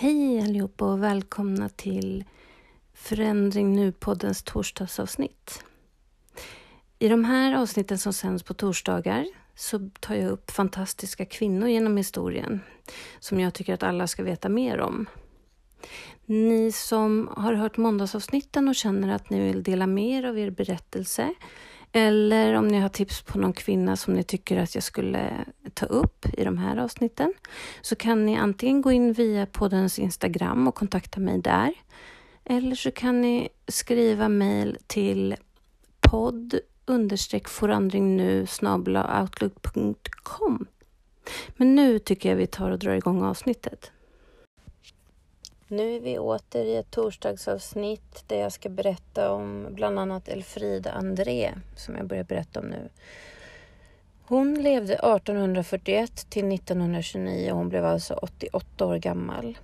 Hej 0.00 0.42
allihopa 0.42 0.84
och 0.84 1.02
välkomna 1.02 1.68
till 1.68 2.24
Förändring 2.92 3.74
Nu-poddens 3.74 4.42
torsdagsavsnitt. 4.42 5.64
I 6.98 7.08
de 7.08 7.24
här 7.24 7.54
avsnitten 7.54 7.98
som 7.98 8.12
sänds 8.12 8.42
på 8.42 8.54
torsdagar 8.54 9.26
så 9.54 9.90
tar 10.00 10.14
jag 10.14 10.30
upp 10.30 10.50
fantastiska 10.50 11.24
kvinnor 11.24 11.68
genom 11.68 11.96
historien 11.96 12.60
som 13.18 13.40
jag 13.40 13.54
tycker 13.54 13.74
att 13.74 13.82
alla 13.82 14.06
ska 14.06 14.22
veta 14.22 14.48
mer 14.48 14.80
om. 14.80 15.08
Ni 16.26 16.72
som 16.72 17.28
har 17.36 17.52
hört 17.52 17.76
måndagsavsnitten 17.76 18.68
och 18.68 18.74
känner 18.74 19.14
att 19.14 19.30
ni 19.30 19.40
vill 19.40 19.62
dela 19.62 19.86
mer 19.86 20.24
av 20.24 20.38
er 20.38 20.50
berättelse 20.50 21.34
eller 21.92 22.54
om 22.54 22.68
ni 22.68 22.78
har 22.78 22.88
tips 22.88 23.22
på 23.22 23.38
någon 23.38 23.52
kvinna 23.52 23.96
som 23.96 24.14
ni 24.14 24.22
tycker 24.22 24.56
att 24.56 24.74
jag 24.74 24.84
skulle 24.84 25.44
ta 25.74 25.86
upp 25.86 26.26
i 26.38 26.44
de 26.44 26.58
här 26.58 26.76
avsnitten 26.76 27.34
så 27.82 27.96
kan 27.96 28.26
ni 28.26 28.36
antingen 28.36 28.82
gå 28.82 28.92
in 28.92 29.12
via 29.12 29.46
poddens 29.46 29.98
Instagram 29.98 30.68
och 30.68 30.74
kontakta 30.74 31.20
mig 31.20 31.38
där. 31.38 31.72
Eller 32.44 32.76
så 32.76 32.90
kan 32.90 33.20
ni 33.20 33.48
skriva 33.68 34.28
mejl 34.28 34.78
till 34.86 35.36
podd 36.00 36.60
understreck 36.86 37.48
forandring 37.48 38.16
nu 38.16 38.46
outlook.com. 39.20 40.66
Men 41.56 41.74
nu 41.74 41.98
tycker 41.98 42.28
jag 42.28 42.36
vi 42.36 42.46
tar 42.46 42.70
och 42.70 42.78
drar 42.78 42.94
igång 42.94 43.22
avsnittet. 43.22 43.92
Nu 45.72 45.96
är 45.96 46.00
vi 46.00 46.18
åter 46.18 46.64
i 46.64 46.76
ett 46.76 46.90
torsdagsavsnitt 46.90 48.24
där 48.26 48.40
jag 48.40 48.52
ska 48.52 48.68
berätta 48.68 49.32
om 49.32 49.66
bland 49.70 49.98
annat 49.98 50.28
Elfrida 50.28 50.90
André 50.90 51.54
som 51.76 51.96
jag 51.96 52.06
börjar 52.06 52.24
berätta 52.24 52.60
om 52.60 52.66
nu. 52.66 52.88
Hon 54.22 54.62
levde 54.62 54.94
1841 54.94 56.26
till 56.30 56.52
1929 56.52 57.50
och 57.50 57.56
hon 57.56 57.68
blev 57.68 57.84
alltså 57.84 58.14
88 58.14 58.86
år 58.86 58.96
gammal. 58.96 59.58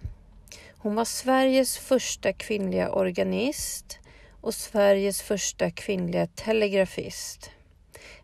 Hon 0.79 0.95
var 0.95 1.05
Sveriges 1.05 1.79
första 1.79 2.33
kvinnliga 2.33 2.93
organist 2.93 3.99
och 4.41 4.55
Sveriges 4.55 5.23
första 5.23 5.71
kvinnliga 5.71 6.27
telegrafist. 6.27 7.51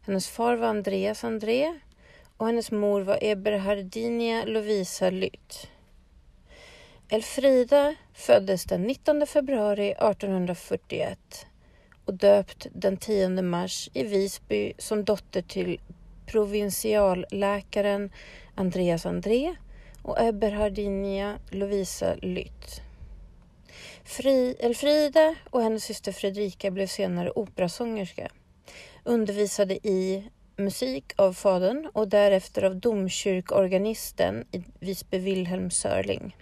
Hennes 0.03 0.29
far 0.29 0.57
var 0.57 0.69
Andreas 0.69 1.25
André 1.25 1.81
och 2.37 2.47
hennes 2.47 2.71
mor 2.71 3.01
var 3.01 3.19
Eberhardinia 3.23 4.45
Lovisa 4.45 5.11
Lytt. 5.11 5.69
Elfrida 7.13 7.95
föddes 8.15 8.65
den 8.65 8.83
19 8.83 9.27
februari 9.27 9.91
1841 9.91 11.47
och 12.05 12.15
döpt 12.15 12.67
den 12.73 12.97
10 12.97 13.43
mars 13.43 13.91
i 13.95 14.03
Visby 14.03 14.73
som 14.79 15.05
dotter 15.05 15.43
till 15.43 15.81
provinsialläkaren 16.27 18.11
Andreas 18.55 19.07
André 19.07 19.55
och 20.03 20.21
Eberhardinia 20.21 21.39
Lovisa 21.51 22.15
Lytt. 22.15 22.81
Fri, 24.05 24.57
Elfrida 24.61 25.35
och 25.51 25.63
hennes 25.63 25.85
syster 25.85 26.13
Fredrika 26.13 26.71
blev 26.71 26.87
senare 26.87 27.31
operasångerska, 27.31 28.29
undervisade 29.05 29.75
i 29.75 30.31
musik 30.57 31.13
av 31.17 31.33
fadern 31.33 31.91
och 31.93 32.09
därefter 32.09 32.63
av 32.63 32.77
domkyrkorganisten 32.77 34.45
i 34.53 34.65
Visby 34.81 35.19
Wilhelm 35.19 35.71
Sörling. 35.71 36.35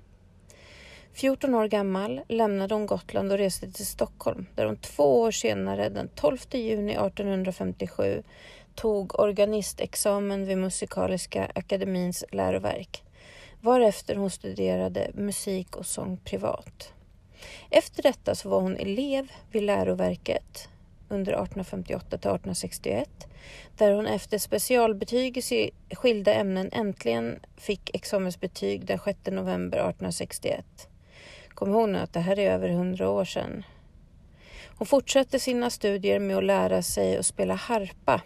14 1.13 1.55
år 1.55 1.69
gammal 1.69 2.21
lämnade 2.29 2.75
hon 2.75 2.87
Gotland 2.87 3.33
och 3.33 3.39
reste 3.39 3.73
till 3.73 3.87
Stockholm 3.87 4.47
där 4.55 4.67
hon 4.67 4.77
två 4.77 5.21
år 5.21 5.31
senare, 5.31 5.89
den 5.89 6.09
12 6.09 6.39
juni 6.53 6.93
1857, 6.93 8.23
tog 8.75 9.21
organistexamen 9.21 10.47
vid 10.47 10.59
Musikaliska 10.59 11.51
akademins 11.55 12.25
läroverk, 12.33 13.03
varefter 13.61 14.15
hon 14.15 14.31
studerade 14.31 15.11
musik 15.15 15.77
och 15.77 15.87
sång 15.87 16.17
privat. 16.17 16.93
Efter 17.71 18.03
detta 18.03 18.35
så 18.35 18.49
var 18.49 18.61
hon 18.61 18.77
elev 18.77 19.33
vid 19.53 19.63
läroverket 19.63 20.69
under 21.09 21.33
1858 21.33 22.09
till 22.09 22.17
1861 22.17 23.09
där 23.77 23.93
hon 23.93 24.07
efter 24.07 24.39
specialbetyg 24.39 25.39
i 25.39 25.71
skilda 25.95 26.35
ämnen 26.35 26.71
äntligen 26.73 27.41
fick 27.57 27.95
examensbetyg 27.95 28.87
den 28.87 28.99
6 28.99 29.19
november 29.27 29.79
1861. 29.79 30.65
Kom 31.61 31.71
ihåg 31.71 31.89
nu 31.89 31.99
att 31.99 32.13
det 32.13 32.21
här 32.21 32.39
är 32.39 32.51
över 32.51 32.69
hundra 32.69 33.11
år 33.11 33.25
sedan. 33.25 33.65
Hon 34.79 34.87
fortsatte 34.87 35.39
sina 35.39 35.71
studier 35.71 36.19
med 36.19 36.37
att 36.37 36.45
lära 36.45 36.83
sig 36.83 37.17
att 37.17 37.27
spela 37.27 37.55
harpa 37.55 38.23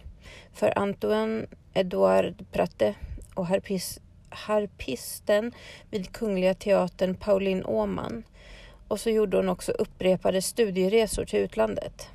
för 0.52 0.78
Antoine 0.78 1.46
Edouard 1.72 2.44
Pratte 2.52 2.94
och 3.34 3.46
harpis, 3.46 4.00
harpisten 4.28 5.52
vid 5.90 6.12
Kungliga 6.12 6.54
Teatern 6.54 7.14
Pauline 7.14 7.64
Åman. 7.64 8.22
Och 8.88 9.00
så 9.00 9.10
gjorde 9.10 9.36
hon 9.36 9.48
också 9.48 9.72
upprepade 9.72 10.42
studieresor 10.42 11.24
till 11.24 11.38
utlandet. 11.38 12.08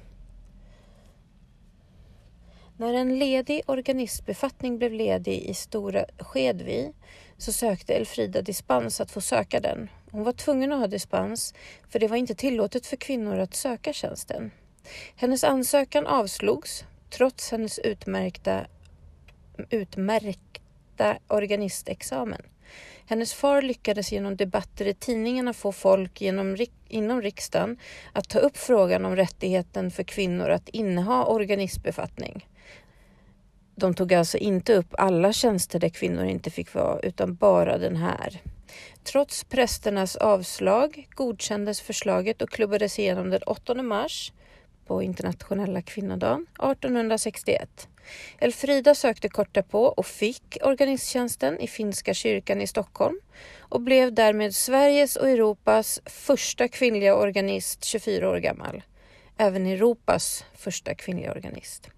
När 2.77 2.93
en 2.93 3.19
ledig 3.19 3.61
organistbefattning 3.65 4.77
blev 4.77 4.93
ledig 4.93 5.39
i 5.39 5.53
Stora 5.53 6.05
Skedvi 6.19 6.93
så 7.37 7.51
sökte 7.51 7.93
Elfrida 7.93 8.41
dispens 8.41 9.01
att 9.01 9.11
få 9.11 9.21
söka 9.21 9.59
den. 9.59 9.89
Hon 10.11 10.23
var 10.23 10.31
tvungen 10.31 10.71
att 10.71 10.79
ha 10.79 10.87
dispens 10.87 11.53
för 11.89 11.99
det 11.99 12.07
var 12.07 12.17
inte 12.17 12.35
tillåtet 12.35 12.85
för 12.85 12.95
kvinnor 12.97 13.39
att 13.39 13.55
söka 13.55 13.93
tjänsten. 13.93 14.51
Hennes 15.15 15.43
ansökan 15.43 16.07
avslogs 16.07 16.85
trots 17.09 17.51
hennes 17.51 17.79
utmärkta, 17.79 18.65
utmärkta 19.69 21.17
organistexamen. 21.27 22.41
Hennes 23.05 23.33
far 23.33 23.61
lyckades 23.61 24.11
genom 24.11 24.35
debatter 24.35 24.87
i 24.87 24.93
tidningarna 24.93 25.53
få 25.53 25.71
folk 25.71 26.21
genom, 26.21 26.57
inom 26.87 27.21
riksdagen 27.21 27.77
att 28.13 28.29
ta 28.29 28.39
upp 28.39 28.57
frågan 28.57 29.05
om 29.05 29.15
rättigheten 29.15 29.91
för 29.91 30.03
kvinnor 30.03 30.49
att 30.49 30.69
inneha 30.69 31.25
organistbefattning. 31.25 32.47
De 33.75 33.93
tog 33.93 34.13
alltså 34.13 34.37
inte 34.37 34.73
upp 34.73 34.95
alla 34.97 35.33
tjänster 35.33 35.79
där 35.79 35.89
kvinnor 35.89 36.25
inte 36.25 36.49
fick 36.49 36.73
vara, 36.73 36.99
utan 36.99 37.35
bara 37.35 37.77
den 37.77 37.95
här. 37.95 38.41
Trots 39.03 39.43
prästernas 39.43 40.15
avslag 40.15 41.07
godkändes 41.09 41.81
förslaget 41.81 42.41
och 42.41 42.49
klubbades 42.49 42.99
igenom 42.99 43.29
den 43.29 43.43
8 43.43 43.73
mars 43.73 44.31
på 44.87 45.03
internationella 45.03 45.81
kvinnodagen 45.81 46.47
1861. 46.53 47.87
Elfrida 48.39 48.95
sökte 48.95 49.29
kort 49.29 49.53
därpå 49.53 49.83
och 49.85 50.05
fick 50.05 50.57
organisttjänsten 50.61 51.59
i 51.59 51.67
Finska 51.67 52.13
kyrkan 52.13 52.61
i 52.61 52.67
Stockholm 52.67 53.19
och 53.59 53.81
blev 53.81 54.13
därmed 54.13 54.55
Sveriges 54.55 55.15
och 55.15 55.29
Europas 55.29 56.01
första 56.05 56.67
kvinnliga 56.67 57.15
organist 57.15 57.83
24 57.83 58.29
år 58.29 58.37
gammal. 58.37 58.83
Även 59.37 59.65
Europas 59.65 60.45
första 60.53 60.95
kvinnliga 60.95 61.31
organist. 61.31 61.89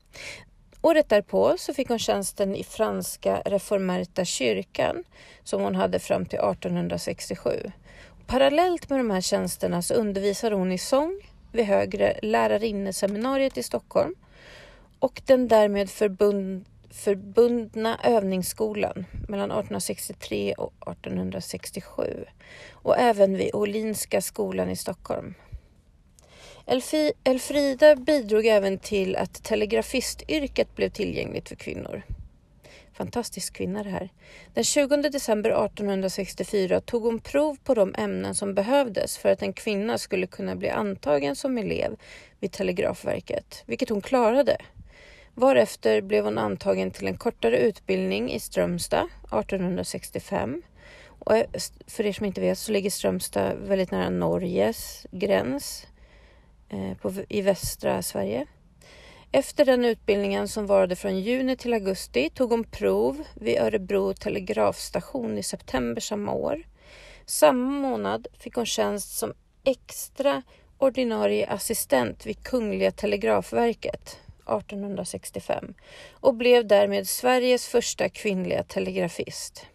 Året 0.84 1.10
därpå 1.10 1.56
så 1.58 1.74
fick 1.74 1.90
hon 1.90 2.00
tjänsten 2.00 2.56
i 2.56 2.64
Franska 2.64 3.42
reformerta 3.46 4.26
kyrkan 4.26 5.04
som 5.44 5.62
hon 5.62 5.76
hade 5.76 6.00
fram 6.00 6.26
till 6.26 6.40
1867. 6.40 7.72
Parallellt 8.28 8.90
med 8.90 9.00
de 9.00 9.12
här 9.12 9.22
tjänsterna 9.22 9.82
så 9.82 9.94
undervisade 9.94 10.56
hon 10.56 10.72
i 10.72 10.78
sång 10.78 11.22
vid 11.52 11.66
Högre 11.66 12.20
lärarinneseminariet 12.22 13.58
i 13.58 13.64
Stockholm 13.64 14.16
och 15.00 15.22
den 15.26 15.48
därmed 15.48 15.90
förbund, 15.90 16.66
förbundna 16.90 18.00
övningsskolan 18.04 19.06
mellan 19.28 19.52
1863 19.52 20.54
och 20.54 20.74
1867 20.92 22.26
och 22.72 22.98
även 22.98 23.38
vid 23.38 23.56
Olinska 23.56 24.22
skolan 24.22 24.70
i 24.70 24.76
Stockholm. 24.76 25.34
Elfi, 26.72 27.12
Elfrida 27.24 27.96
bidrog 27.96 28.46
även 28.46 28.78
till 28.78 29.16
att 29.16 29.44
telegrafistyrket 29.44 30.76
blev 30.76 30.90
tillgängligt 30.90 31.50
för 31.50 31.56
kvinnor. 31.56 32.02
Fantastisk 32.94 33.54
kvinna 33.54 33.84
det 33.84 33.90
här. 33.90 34.10
Den 34.54 34.64
20 34.64 34.98
december 34.98 35.66
1864 35.66 36.82
tog 36.82 37.04
hon 37.04 37.20
prov 37.20 37.58
på 37.64 37.74
de 37.74 37.96
ämnen 37.98 38.36
som 38.36 38.54
behövdes 38.54 39.18
för 39.18 39.30
att 39.30 39.42
en 39.42 39.54
kvinna 39.54 39.98
skulle 39.98 40.28
kunna 40.28 40.56
bli 40.56 40.70
antagen 40.70 41.36
som 41.36 41.58
elev 41.58 41.96
vid 42.40 42.52
Telegrafverket, 42.52 43.64
vilket 43.66 43.90
hon 43.90 44.02
klarade. 44.02 44.58
Varefter 45.34 46.02
blev 46.02 46.24
hon 46.24 46.38
antagen 46.38 46.92
till 46.92 47.08
en 47.08 47.18
kortare 47.18 47.58
utbildning 47.58 48.32
i 48.32 48.40
Strömstad 48.40 49.08
1865. 49.24 50.62
Och 51.08 51.38
eh, 51.38 51.46
för 51.88 52.06
er 52.06 52.14
som 52.14 52.26
inte 52.26 52.42
vet 52.42 52.58
så 52.58 52.72
ligger 52.72 52.90
Strömstad 52.90 53.58
väldigt 53.58 53.92
nära 53.92 54.10
Norges 54.10 55.06
gräns 55.12 55.88
Eh, 56.74 56.98
på, 56.98 57.14
i 57.30 57.42
västra 57.42 58.02
Sverige. 58.02 58.46
Efter 59.32 59.66
den 59.66 59.86
utbildningen 59.86 60.48
som 60.48 60.68
varade 60.68 60.96
från 60.96 61.20
juni 61.20 61.58
till 61.58 61.74
augusti 61.74 62.30
tog 62.30 62.50
hon 62.52 62.64
prov 62.64 63.24
vid 63.36 63.60
Örebro 63.60 64.14
telegrafstation 64.14 65.38
i 65.38 65.44
september 65.44 66.02
samma 66.02 66.34
år. 66.34 66.64
Samma 67.26 67.72
månad 67.72 68.28
fick 68.40 68.56
hon 68.56 68.66
tjänst 68.66 69.18
som 69.18 69.34
extra 69.64 70.42
ordinarie 70.78 71.48
assistent 71.48 72.26
vid 72.26 72.44
Kungliga 72.44 72.92
Telegrafverket 72.92 74.20
1865 74.60 75.74
och 76.12 76.36
blev 76.36 76.68
därmed 76.68 77.08
Sveriges 77.08 77.68
första 77.68 78.10
kvinnliga 78.10 78.64
telegrafist. 78.64 79.66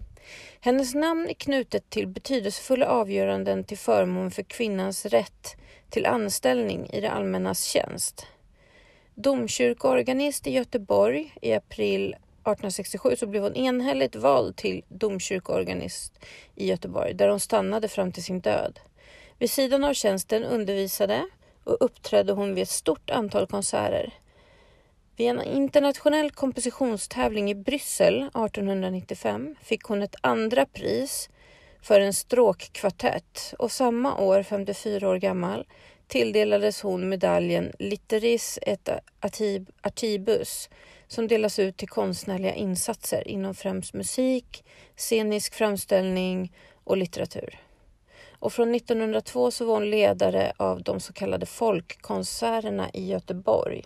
Hennes 0.60 0.94
namn 0.94 1.28
är 1.28 1.34
knutet 1.34 1.90
till 1.90 2.06
betydelsefulla 2.06 2.86
avgöranden 2.86 3.64
till 3.64 3.78
förmån 3.78 4.30
för 4.30 4.42
kvinnans 4.42 5.06
rätt 5.06 5.56
till 5.90 6.06
anställning 6.06 6.90
i 6.92 7.00
det 7.00 7.10
allmännas 7.10 7.64
tjänst. 7.64 8.26
Domkyrkoorganist 9.14 10.46
i 10.46 10.52
Göteborg 10.52 11.34
i 11.42 11.52
april 11.52 12.08
1867 12.10 13.16
så 13.16 13.26
blev 13.26 13.42
hon 13.42 13.56
enhälligt 13.56 14.16
vald 14.16 14.56
till 14.56 14.84
domkyrkoorganist 14.88 16.24
i 16.54 16.66
Göteborg 16.66 17.14
där 17.14 17.28
hon 17.28 17.40
stannade 17.40 17.88
fram 17.88 18.12
till 18.12 18.24
sin 18.24 18.40
död. 18.40 18.80
Vid 19.38 19.50
sidan 19.50 19.84
av 19.84 19.94
tjänsten 19.94 20.44
undervisade 20.44 21.26
och 21.64 21.76
uppträdde 21.80 22.32
hon 22.32 22.54
vid 22.54 22.62
ett 22.62 22.68
stort 22.68 23.10
antal 23.10 23.46
konserter. 23.46 24.14
Vid 25.16 25.28
en 25.28 25.42
internationell 25.42 26.30
kompositionstävling 26.30 27.50
i 27.50 27.54
Bryssel 27.54 28.18
1895 28.18 29.56
fick 29.62 29.82
hon 29.82 30.02
ett 30.02 30.16
andra 30.20 30.66
pris 30.66 31.30
för 31.82 32.00
en 32.00 32.12
stråkkvartett 32.12 33.54
och 33.58 33.72
samma 33.72 34.18
år, 34.20 34.42
54 34.42 35.08
år 35.08 35.16
gammal, 35.16 35.66
tilldelades 36.06 36.80
hon 36.80 37.08
medaljen 37.08 37.72
Litteris 37.78 38.58
et 38.62 38.88
Artibus 39.82 40.68
som 41.08 41.28
delas 41.28 41.58
ut 41.58 41.76
till 41.76 41.88
konstnärliga 41.88 42.54
insatser 42.54 43.28
inom 43.28 43.54
främst 43.54 43.94
musik, 43.94 44.64
scenisk 44.96 45.54
framställning 45.54 46.52
och 46.84 46.96
litteratur. 46.96 47.60
Och 48.38 48.52
från 48.52 48.74
1902 48.74 49.50
så 49.50 49.64
var 49.64 49.74
hon 49.74 49.90
ledare 49.90 50.52
av 50.56 50.82
de 50.82 51.00
så 51.00 51.12
kallade 51.12 51.46
folkkonserterna 51.46 52.90
i 52.92 53.06
Göteborg. 53.06 53.84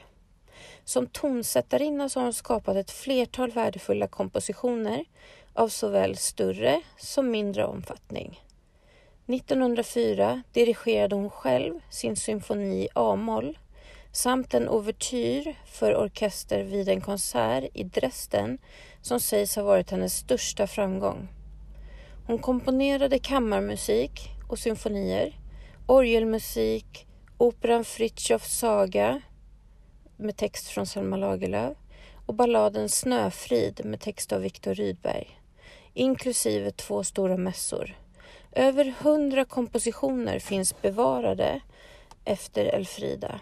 Som 0.84 1.06
tonsättarinna 1.06 2.08
så 2.08 2.20
har 2.20 2.24
hon 2.24 2.32
skapat 2.32 2.76
ett 2.76 2.90
flertal 2.90 3.50
värdefulla 3.50 4.08
kompositioner 4.08 5.04
av 5.54 5.68
såväl 5.68 6.16
större 6.16 6.80
som 6.96 7.30
mindre 7.30 7.66
omfattning. 7.66 8.40
1904 9.26 10.42
dirigerade 10.52 11.14
hon 11.14 11.30
själv 11.30 11.80
sin 11.90 12.16
symfoni 12.16 12.84
i 12.84 12.88
A-moll 12.94 13.58
samt 14.12 14.54
en 14.54 14.68
ouvertyr 14.68 15.56
för 15.66 15.96
orkester 15.96 16.62
vid 16.62 16.88
en 16.88 17.00
konsert 17.00 17.64
i 17.74 17.84
Dresden 17.84 18.58
som 19.00 19.20
sägs 19.20 19.56
ha 19.56 19.62
varit 19.62 19.90
hennes 19.90 20.14
största 20.14 20.66
framgång. 20.66 21.28
Hon 22.26 22.38
komponerade 22.38 23.18
kammarmusik 23.18 24.30
och 24.48 24.58
symfonier, 24.58 25.40
orgelmusik, 25.86 27.06
operan 27.38 27.84
Fritjofs 27.84 28.58
saga 28.58 29.22
med 30.16 30.36
text 30.36 30.68
från 30.68 30.86
Selma 30.86 31.16
Lagerlöf 31.16 31.76
och 32.26 32.34
balladen 32.34 32.88
Snöfrid 32.88 33.80
med 33.84 34.00
text 34.00 34.32
av 34.32 34.40
Viktor 34.40 34.74
Rydberg, 34.74 35.39
inklusive 35.94 36.70
två 36.70 37.04
stora 37.04 37.36
mässor. 37.36 37.96
Över 38.52 38.94
hundra 39.02 39.44
kompositioner 39.44 40.38
finns 40.38 40.82
bevarade 40.82 41.60
efter 42.24 42.64
Elfrida. 42.64 43.40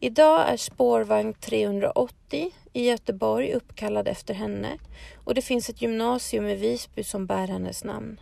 Idag 0.00 0.48
är 0.48 0.56
spårvagn 0.56 1.34
380 1.34 2.50
i 2.72 2.88
Göteborg 2.88 3.52
uppkallad 3.52 4.08
efter 4.08 4.34
henne 4.34 4.78
och 5.24 5.34
det 5.34 5.42
finns 5.42 5.68
ett 5.68 5.82
gymnasium 5.82 6.46
i 6.46 6.54
Visby 6.54 7.04
som 7.04 7.26
bär 7.26 7.46
hennes 7.46 7.84
namn. 7.84 8.20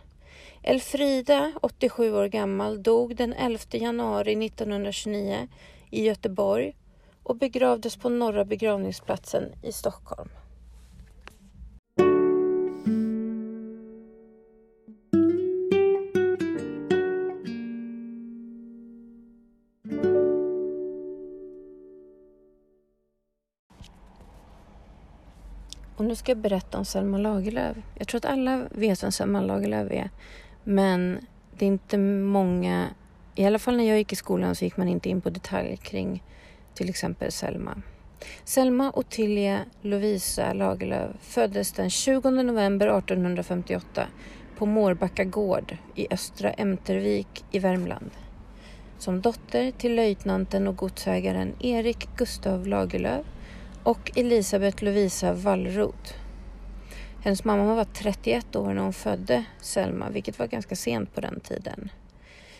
Elfrida, 0.63 1.51
87 1.61 2.13
år 2.15 2.27
gammal, 2.27 2.83
dog 2.83 3.15
den 3.15 3.33
11 3.33 3.59
januari 3.71 4.45
1929 4.45 5.47
i 5.89 6.05
Göteborg 6.05 6.75
och 7.23 7.35
begravdes 7.35 7.97
på 7.97 8.09
Norra 8.09 8.45
begravningsplatsen 8.45 9.43
i 9.63 9.71
Stockholm. 9.71 10.29
Nu 26.07 26.15
ska 26.15 26.31
jag 26.31 26.37
berätta 26.37 26.77
om 26.77 26.85
Selma 26.85 27.17
Lagerlöf. 27.17 27.77
Jag 27.95 28.07
tror 28.07 28.17
att 28.17 28.25
alla 28.25 28.67
vet 28.71 29.03
vem 29.03 29.11
Selma 29.11 29.41
Lagerlöf 29.41 29.91
är. 29.91 30.09
Men 30.63 31.19
det 31.57 31.65
är 31.65 31.67
inte 31.67 31.97
många, 31.97 32.87
i 33.35 33.45
alla 33.45 33.59
fall 33.59 33.77
när 33.77 33.83
jag 33.83 33.97
gick 33.97 34.13
i 34.13 34.15
skolan 34.15 34.55
så 34.55 34.65
gick 34.65 34.77
man 34.77 34.87
inte 34.87 35.09
in 35.09 35.21
på 35.21 35.29
detalj 35.29 35.77
kring 35.77 36.23
till 36.73 36.89
exempel 36.89 37.31
Selma. 37.31 37.81
Selma 38.43 38.91
Ottilia 38.95 39.59
Lovisa 39.81 40.53
Lagerlöf 40.53 41.11
föddes 41.21 41.71
den 41.71 41.89
20 41.89 42.29
november 42.29 42.97
1858 42.97 44.07
på 44.57 44.65
Mårbacka 44.65 45.23
gård 45.23 45.77
i 45.95 46.07
Östra 46.11 46.51
Ämtervik 46.51 47.45
i 47.51 47.59
Värmland. 47.59 48.11
Som 48.97 49.21
dotter 49.21 49.71
till 49.71 49.95
löjtnanten 49.95 50.67
och 50.67 50.75
godsägaren 50.75 51.53
Erik 51.59 52.09
Gustav 52.17 52.67
Lagerlöf 52.67 53.25
och 53.87 54.11
Elisabeth 54.15 54.83
Lovisa 54.83 55.33
Wallroth. 55.33 56.13
Hennes 57.23 57.43
mamma 57.43 57.75
var 57.75 57.83
31 57.83 58.55
år 58.55 58.73
när 58.73 58.81
hon 58.81 58.93
födde 58.93 59.43
Selma, 59.61 60.09
vilket 60.09 60.39
var 60.39 60.47
ganska 60.47 60.75
sent 60.75 61.15
på 61.15 61.21
den 61.21 61.39
tiden. 61.39 61.89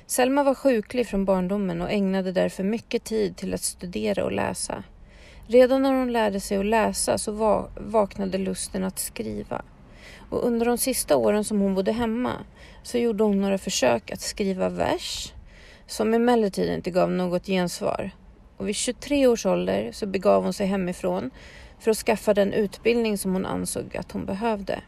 Selma 0.06 0.44
var 0.44 0.56
sjuklig 0.56 1.08
från 1.08 1.26
barndomen 1.26 1.82
och 1.82 1.92
ägnade 1.92 2.32
därför 2.32 2.64
mycket 2.64 3.04
tid 3.04 3.38
till 3.38 3.54
att 3.54 3.62
studera 3.62 4.26
och 4.26 4.32
läsa. 4.32 4.84
Redan 5.48 5.82
när 5.82 5.94
hon 5.94 6.12
lärde 6.12 6.40
sig 6.40 6.58
att 6.58 6.66
läsa 6.66 7.18
så 7.18 7.68
vaknade 7.76 8.38
lusten 8.38 8.84
att 8.84 9.00
skriva. 9.00 9.62
Och 10.30 10.46
under 10.48 10.66
de 10.66 10.78
sista 10.78 11.16
åren 11.18 11.44
som 11.44 11.60
hon 11.60 11.76
bodde 11.76 11.92
hemma 11.92 12.34
så 12.84 12.98
gjorde 12.98 13.24
hon 13.24 13.42
några 13.42 13.58
försök 13.58 14.12
att 14.12 14.22
skriva 14.22 14.70
vers 14.70 15.34
som 15.88 16.14
emellertid 16.14 16.74
inte 16.74 16.92
gav 16.92 17.12
något 17.12 17.46
gensvar. 17.46 18.12
Och 18.58 18.68
vid 18.68 18.76
23 18.76 19.28
års 19.28 19.46
ålder 19.46 19.92
så 19.92 20.06
begav 20.06 20.44
hon 20.44 20.54
sig 20.54 20.68
hemifrån 20.68 21.32
för 21.80 21.92
att 21.92 21.98
skaffa 21.98 22.34
den 22.34 22.54
utbildning 22.54 23.18
som 23.18 23.34
hon 23.34 23.46
ansåg 23.46 23.98
att 23.98 24.12
hon 24.12 24.26
behövde. 24.26 24.82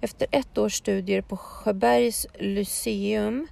Efter 0.00 0.26
ett 0.30 0.58
års 0.58 0.74
studier 0.74 1.22
på 1.22 1.36
Sjöbergs 1.36 2.26
Lyceum, 2.34 3.48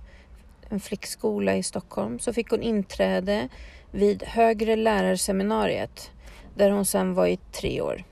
en 0.68 0.80
flickskola 0.80 1.56
i 1.56 1.62
Stockholm, 1.62 2.18
så 2.18 2.32
fick 2.32 2.50
hon 2.50 2.62
inträde 2.62 3.48
vid 3.90 4.22
Högre 4.22 4.76
lärarseminariet 4.76 6.10
där 6.54 6.70
hon 6.70 6.84
sedan 6.84 7.14
var 7.14 7.26
i 7.26 7.36
tre 7.36 7.80
år. 7.80 8.04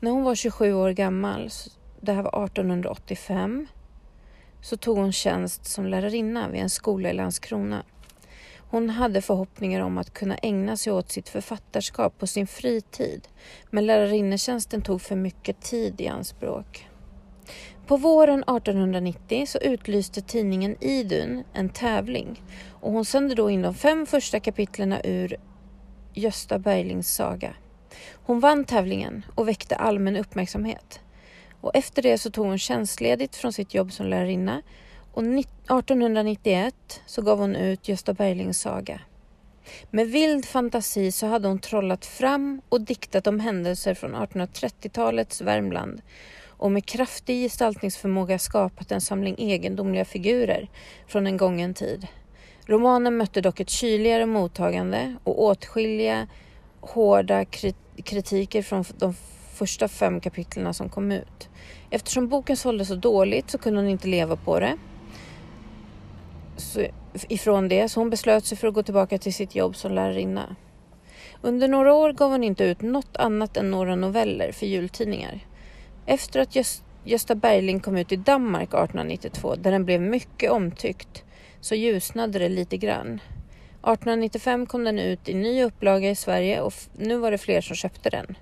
När 0.00 0.10
hon 0.10 0.24
var 0.24 0.34
27 0.34 0.74
år 0.74 0.90
gammal, 0.90 1.50
det 2.00 2.12
här 2.12 2.22
var 2.22 2.44
1885, 2.44 3.66
så 4.60 4.76
tog 4.76 4.98
hon 4.98 5.12
tjänst 5.12 5.66
som 5.66 5.86
lärarinna 5.86 6.48
vid 6.48 6.60
en 6.60 6.70
skola 6.70 7.10
i 7.10 7.12
Landskrona. 7.12 7.84
Hon 8.70 8.90
hade 8.90 9.22
förhoppningar 9.22 9.80
om 9.80 9.98
att 9.98 10.14
kunna 10.14 10.36
ägna 10.36 10.76
sig 10.76 10.92
åt 10.92 11.10
sitt 11.10 11.28
författarskap 11.28 12.18
på 12.18 12.26
sin 12.26 12.46
fritid, 12.46 13.28
men 13.70 13.86
lärarinnetjänsten 13.86 14.82
tog 14.82 15.02
för 15.02 15.16
mycket 15.16 15.60
tid 15.60 16.00
i 16.00 16.08
anspråk. 16.08 16.88
På 17.86 17.96
våren 17.96 18.42
1890 18.42 19.46
så 19.46 19.58
utlyste 19.58 20.20
tidningen 20.20 20.76
Idun 20.80 21.44
en 21.52 21.68
tävling 21.68 22.42
och 22.80 22.92
hon 22.92 23.04
sände 23.04 23.34
då 23.34 23.50
in 23.50 23.62
de 23.62 23.74
fem 23.74 24.06
första 24.06 24.40
kapitlen 24.40 24.94
ur 25.04 25.36
Gösta 26.14 26.58
Berlings 26.58 27.14
saga. 27.14 27.54
Hon 28.14 28.40
vann 28.40 28.64
tävlingen 28.64 29.24
och 29.34 29.48
väckte 29.48 29.76
allmän 29.76 30.16
uppmärksamhet. 30.16 31.00
Och 31.60 31.76
efter 31.76 32.02
det 32.02 32.18
så 32.18 32.30
tog 32.30 32.46
hon 32.46 32.58
tjänstledigt 32.58 33.36
från 33.36 33.52
sitt 33.52 33.74
jobb 33.74 33.92
som 33.92 34.06
lärarinna 34.06 34.62
och 35.12 35.22
1891 35.22 37.00
så 37.06 37.22
gav 37.22 37.38
hon 37.38 37.56
ut 37.56 37.88
Gösta 37.88 38.12
Berlings 38.12 38.60
saga. 38.60 39.00
Med 39.90 40.08
vild 40.08 40.44
fantasi 40.44 41.12
så 41.12 41.26
hade 41.26 41.48
hon 41.48 41.58
trollat 41.58 42.06
fram 42.06 42.60
och 42.68 42.80
diktat 42.80 43.26
om 43.26 43.40
händelser 43.40 43.94
från 43.94 44.14
1830-talets 44.14 45.40
Värmland 45.40 46.02
och 46.46 46.72
med 46.72 46.86
kraftig 46.86 47.42
gestaltningsförmåga 47.42 48.38
skapat 48.38 48.92
en 48.92 49.00
samling 49.00 49.34
egendomliga 49.38 50.04
figurer 50.04 50.68
från 51.06 51.26
en 51.26 51.36
gången 51.36 51.74
tid. 51.74 52.06
Romanen 52.66 53.16
mötte 53.16 53.40
dock 53.40 53.60
ett 53.60 53.70
kyligare 53.70 54.26
mottagande 54.26 55.16
och 55.24 55.42
åtskilliga 55.42 56.26
hårda 56.80 57.44
kritiker 58.04 58.62
från 58.62 58.84
de 58.98 59.14
första 59.54 59.88
fem 59.88 60.20
kapitlen 60.20 60.74
som 60.74 60.88
kom 60.88 61.12
ut. 61.12 61.48
Eftersom 61.90 62.28
boken 62.28 62.56
sålde 62.56 62.84
så 62.84 62.94
dåligt 62.94 63.50
så 63.50 63.58
kunde 63.58 63.80
hon 63.80 63.88
inte 63.88 64.08
leva 64.08 64.36
på 64.36 64.60
det 64.60 64.78
så, 66.60 66.86
ifrån 67.28 67.68
det, 67.68 67.88
så 67.88 68.00
hon 68.00 68.10
beslöt 68.10 68.44
sig 68.44 68.58
för 68.58 68.68
att 68.68 68.74
gå 68.74 68.82
tillbaka 68.82 69.18
till 69.18 69.34
sitt 69.34 69.54
jobb 69.54 69.76
som 69.76 69.92
lärarinna. 69.92 70.56
Under 71.42 71.68
några 71.68 71.94
år 71.94 72.12
gav 72.12 72.30
hon 72.30 72.44
inte 72.44 72.64
ut 72.64 72.82
något 72.82 73.16
annat 73.16 73.56
än 73.56 73.70
några 73.70 73.96
noveller 73.96 74.52
för 74.52 74.66
jultidningar. 74.66 75.46
Efter 76.06 76.40
att 76.40 76.56
Gösta 77.04 77.34
Berling 77.34 77.80
kom 77.80 77.96
ut 77.96 78.12
i 78.12 78.16
Danmark 78.16 78.68
1892, 78.68 79.54
där 79.54 79.72
den 79.72 79.84
blev 79.84 80.00
mycket 80.00 80.50
omtyckt, 80.50 81.24
så 81.60 81.74
ljusnade 81.74 82.38
det 82.38 82.48
lite 82.48 82.76
grann. 82.76 83.06
1895 83.08 84.66
kom 84.66 84.84
den 84.84 84.98
ut 84.98 85.28
i 85.28 85.34
ny 85.34 85.62
upplaga 85.62 86.10
i 86.10 86.14
Sverige 86.14 86.60
och 86.60 86.74
nu 86.96 87.16
var 87.16 87.30
det 87.30 87.38
fler 87.38 87.60
som 87.60 87.76
köpte 87.76 88.10
den. 88.10 88.36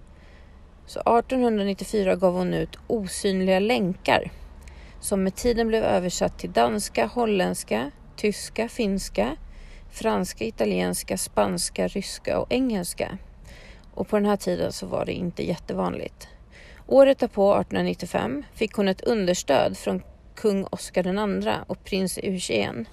Så 0.86 1.00
1894 1.00 2.16
gav 2.16 2.34
hon 2.34 2.54
ut 2.54 2.78
Osynliga 2.86 3.58
länkar 3.58 4.30
som 5.00 5.22
med 5.22 5.34
tiden 5.34 5.68
blev 5.68 5.84
översatt 5.84 6.38
till 6.38 6.52
danska, 6.52 7.06
holländska, 7.06 7.90
tyska, 8.16 8.68
finska, 8.68 9.36
franska, 9.90 10.44
italienska, 10.44 11.18
spanska, 11.18 11.88
ryska 11.88 12.38
och 12.38 12.52
engelska. 12.52 13.18
Och 13.94 14.08
på 14.08 14.16
den 14.16 14.26
här 14.26 14.36
tiden 14.36 14.72
så 14.72 14.86
var 14.86 15.04
det 15.04 15.12
inte 15.12 15.46
jättevanligt. 15.46 16.28
Året 16.86 17.18
därpå, 17.18 17.52
1895, 17.52 18.44
fick 18.54 18.72
hon 18.72 18.88
ett 18.88 19.00
understöd 19.00 19.76
från 19.76 20.02
kung 20.34 20.64
Oscar 20.70 21.06
II 21.06 21.52
och 21.66 21.84
prins 21.84 22.18
Eugen 22.18 22.86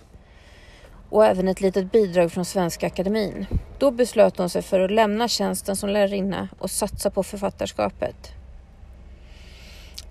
och 1.09 1.25
även 1.25 1.47
ett 1.47 1.61
litet 1.61 1.91
bidrag 1.91 2.31
från 2.31 2.45
Svenska 2.45 2.87
Akademin. 2.87 3.45
Då 3.79 3.91
beslöt 3.91 4.37
hon 4.37 4.49
sig 4.49 4.61
för 4.61 4.79
att 4.79 4.91
lämna 4.91 5.27
tjänsten 5.27 5.75
som 5.75 5.89
lärarinna 5.89 6.49
och 6.59 6.71
satsa 6.71 7.09
på 7.09 7.23
författarskapet. 7.23 8.31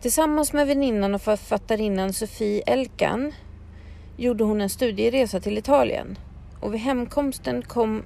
Tillsammans 0.00 0.52
med 0.52 0.66
väninnan 0.66 1.14
och 1.14 1.23
författarinnan 1.23 2.12
Sofie 2.12 2.62
Elkan 2.66 3.33
gjorde 4.16 4.45
hon 4.45 4.61
en 4.61 4.69
studieresa 4.69 5.40
till 5.40 5.59
Italien 5.59 6.19
och 6.61 6.75
vid 6.75 6.81
hemkomsten 6.81 7.62
kom, 7.62 8.02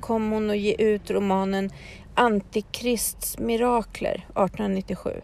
kom 0.00 0.30
hon 0.30 0.50
att 0.50 0.58
ge 0.58 0.74
ut 0.78 1.10
romanen 1.10 1.70
Antikrists 2.14 3.38
mirakler 3.38 4.14
1897 4.14 5.20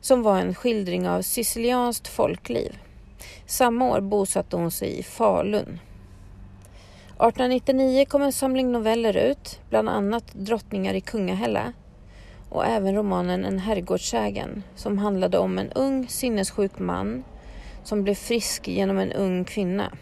som 0.00 0.22
var 0.22 0.38
en 0.38 0.54
skildring 0.54 1.08
av 1.08 1.22
sicilianskt 1.22 2.08
folkliv. 2.08 2.78
Samma 3.46 3.88
år 3.88 4.00
bosatte 4.00 4.56
hon 4.56 4.70
sig 4.70 4.98
i 4.98 5.02
Falun. 5.02 5.80
1899 7.08 8.04
kom 8.08 8.22
en 8.22 8.32
samling 8.32 8.72
noveller 8.72 9.16
ut, 9.16 9.60
bland 9.70 9.88
annat 9.88 10.24
Drottningar 10.32 10.94
i 10.94 11.00
Kungahälla 11.00 11.72
och 12.48 12.66
även 12.66 12.94
romanen 12.94 13.44
En 13.44 13.58
herrgårdsägen 13.58 14.62
som 14.76 14.98
handlade 14.98 15.38
om 15.38 15.58
en 15.58 15.72
ung 15.72 16.08
sinnessjuk 16.08 16.78
man 16.78 17.24
som 17.84 18.04
blev 18.04 18.14
frisk 18.14 18.68
genom 18.68 18.98
en 18.98 19.12
ung 19.12 19.44
kvinna. 19.44 19.92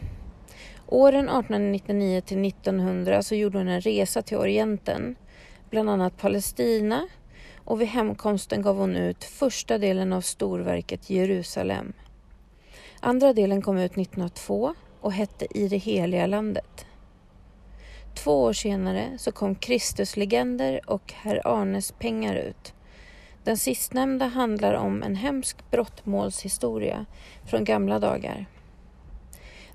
Åren 0.86 1.28
1899 1.28 2.20
till 2.20 2.44
1900 2.44 3.22
så 3.22 3.34
gjorde 3.34 3.58
hon 3.58 3.68
en 3.68 3.80
resa 3.80 4.22
till 4.22 4.36
Orienten, 4.36 5.16
bland 5.70 5.90
annat 5.90 6.16
Palestina 6.16 7.08
och 7.64 7.80
vid 7.80 7.88
hemkomsten 7.88 8.62
gav 8.62 8.76
hon 8.76 8.96
ut 8.96 9.24
första 9.24 9.78
delen 9.78 10.12
av 10.12 10.20
storverket 10.20 11.10
Jerusalem. 11.10 11.92
Andra 13.00 13.32
delen 13.32 13.62
kom 13.62 13.78
ut 13.78 13.92
1902 13.92 14.74
och 15.00 15.12
hette 15.12 15.58
I 15.58 15.68
det 15.68 15.76
heliga 15.76 16.26
landet. 16.26 16.86
Två 18.14 18.42
år 18.42 18.52
senare 18.52 19.18
så 19.18 19.32
kom 19.32 19.54
Kristuslegender 19.54 20.80
och 20.86 21.12
Herr 21.12 21.42
Arnes 21.44 21.92
pengar 21.92 22.34
ut. 22.34 22.74
Den 23.46 23.56
sistnämnda 23.56 24.26
handlar 24.26 24.74
om 24.74 25.02
en 25.02 25.16
hemsk 25.16 25.70
brottmålshistoria 25.70 27.06
från 27.44 27.64
gamla 27.64 27.98
dagar. 27.98 28.46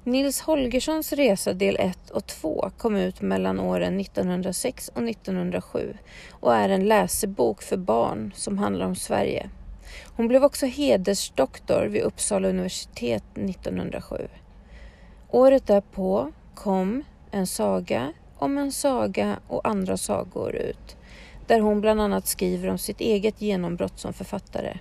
Nils 0.04 0.42
Holgerssons 0.42 1.14
resa 1.14 1.54
del 1.54 1.78
1 1.80 2.10
och 2.10 2.28
2 2.28 2.72
kom 2.78 2.96
ut 2.96 3.22
mellan 3.22 3.60
åren 3.60 4.00
1906 4.00 4.92
och 4.96 5.10
1907 5.10 5.98
och 6.32 6.56
är 6.56 6.70
en 6.70 6.88
läsebok 6.88 7.62
för 7.62 7.78
barn 7.78 8.32
som 8.36 8.58
handlar 8.58 8.86
om 8.86 8.96
Sverige. 8.96 9.50
Hon 10.16 10.28
blev 10.28 10.44
också 10.44 10.66
hedersdoktor 10.66 11.86
vid 11.86 12.02
Uppsala 12.02 12.48
universitet 12.50 13.24
1907. 13.36 14.28
Året 15.30 15.68
därpå 15.68 16.32
kom 16.56 17.04
En 17.32 17.48
saga 17.48 18.14
om 18.38 18.58
en 18.58 18.72
saga 18.72 19.40
och 19.48 19.68
andra 19.68 19.98
sagor 19.98 20.56
ut 20.56 20.98
där 21.52 21.60
hon 21.60 21.82
bland 21.82 22.02
annat 22.02 22.28
skriver 22.28 22.70
om 22.70 22.78
sitt 22.78 23.02
eget 23.02 23.42
genombrott 23.42 24.00
som 24.00 24.14
författare. 24.14 24.78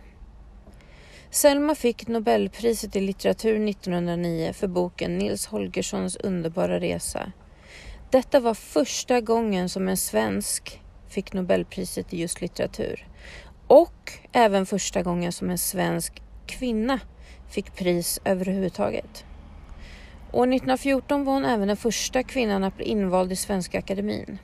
Selma 1.30 1.74
fick 1.74 2.08
Nobelpriset 2.08 2.96
i 2.96 3.00
litteratur 3.00 3.68
1909 3.68 4.52
för 4.52 4.68
boken 4.68 5.18
Nils 5.18 5.46
Holgerssons 5.46 6.16
underbara 6.16 6.80
resa. 6.80 7.32
Detta 8.10 8.40
var 8.40 8.54
första 8.54 9.20
gången 9.20 9.68
som 9.68 9.88
en 9.88 9.96
svensk 9.96 10.80
fick 11.08 11.32
Nobelpriset 11.32 12.12
i 12.14 12.20
just 12.20 12.40
litteratur 12.40 13.06
och 13.66 14.12
även 14.32 14.66
första 14.66 15.02
gången 15.02 15.32
som 15.32 15.50
en 15.50 15.58
svensk 15.58 16.22
kvinna 16.46 17.00
fick 17.48 17.74
pris 17.74 18.20
överhuvudtaget. 18.24 19.24
År 20.32 20.46
1914 20.46 21.24
var 21.24 21.32
hon 21.32 21.44
även 21.44 21.68
den 21.68 21.76
första 21.76 22.22
kvinnan 22.22 22.64
att 22.64 22.76
bli 22.76 22.84
invald 22.84 23.32
i 23.32 23.36
Svenska 23.36 23.78
Akademin. 23.78 24.38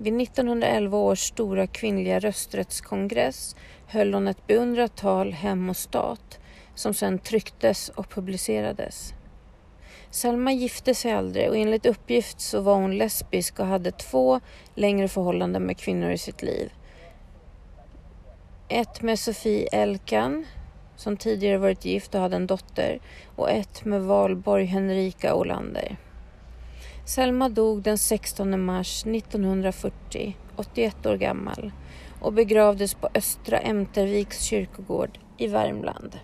Vid 0.00 0.20
1911 0.20 0.98
års 0.98 1.18
stora 1.18 1.66
kvinnliga 1.66 2.18
rösträttskongress 2.18 3.56
höll 3.86 4.14
hon 4.14 4.28
ett 4.28 4.46
beundrat 4.46 4.96
tal 4.96 5.32
Hem 5.32 5.70
och 5.70 5.76
stat 5.76 6.38
som 6.74 6.94
sedan 6.94 7.18
trycktes 7.18 7.88
och 7.88 8.08
publicerades. 8.10 9.14
Selma 10.10 10.52
gifte 10.52 10.94
sig 10.94 11.12
aldrig 11.12 11.48
och 11.48 11.56
enligt 11.56 11.86
uppgift 11.86 12.40
så 12.40 12.60
var 12.60 12.74
hon 12.74 12.96
lesbisk 12.96 13.60
och 13.60 13.66
hade 13.66 13.90
två 13.90 14.40
längre 14.74 15.08
förhållanden 15.08 15.62
med 15.62 15.78
kvinnor 15.78 16.10
i 16.10 16.18
sitt 16.18 16.42
liv. 16.42 16.72
Ett 18.68 19.02
med 19.02 19.18
Sofie 19.18 19.68
Elkan 19.72 20.46
som 20.96 21.16
tidigare 21.16 21.58
varit 21.58 21.84
gift 21.84 22.14
och 22.14 22.20
hade 22.20 22.36
en 22.36 22.46
dotter 22.46 23.00
och 23.36 23.50
ett 23.50 23.84
med 23.84 24.02
Valborg 24.02 24.64
Henrika 24.64 25.34
Olander. 25.34 25.96
Selma 27.08 27.48
dog 27.48 27.82
den 27.82 27.98
16 27.98 28.64
mars 28.64 29.06
1940, 29.06 30.36
81 30.56 31.06
år 31.06 31.16
gammal 31.16 31.72
och 32.20 32.32
begravdes 32.32 32.94
på 32.94 33.08
Östra 33.14 33.58
Ämterviks 33.58 34.40
kyrkogård 34.40 35.18
i 35.38 35.46
Värmland. 35.46 36.18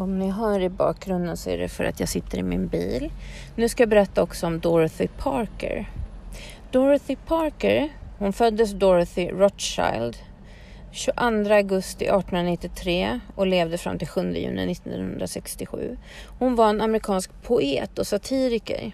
Om 0.00 0.18
ni 0.18 0.30
hör 0.30 0.60
i 0.60 0.68
bakgrunden 0.68 1.36
så 1.36 1.50
är 1.50 1.58
det 1.58 1.68
för 1.68 1.84
att 1.84 2.00
jag 2.00 2.08
sitter 2.08 2.38
i 2.38 2.42
min 2.42 2.68
bil. 2.68 3.12
Nu 3.56 3.68
ska 3.68 3.82
jag 3.82 3.88
berätta 3.88 4.22
också 4.22 4.46
om 4.46 4.60
Dorothy 4.60 5.08
Parker. 5.08 5.90
Dorothy 6.70 7.16
Parker, 7.16 7.88
hon 8.18 8.32
föddes 8.32 8.72
Dorothy 8.72 9.28
Rothschild 9.28 10.16
22 10.92 11.54
augusti 11.54 12.04
1893 12.04 13.20
och 13.34 13.46
levde 13.46 13.78
fram 13.78 13.98
till 13.98 14.08
7 14.08 14.20
juni 14.20 14.72
1967. 14.72 15.96
Hon 16.38 16.54
var 16.54 16.68
en 16.68 16.80
amerikansk 16.80 17.30
poet 17.42 17.98
och 17.98 18.06
satiriker. 18.06 18.92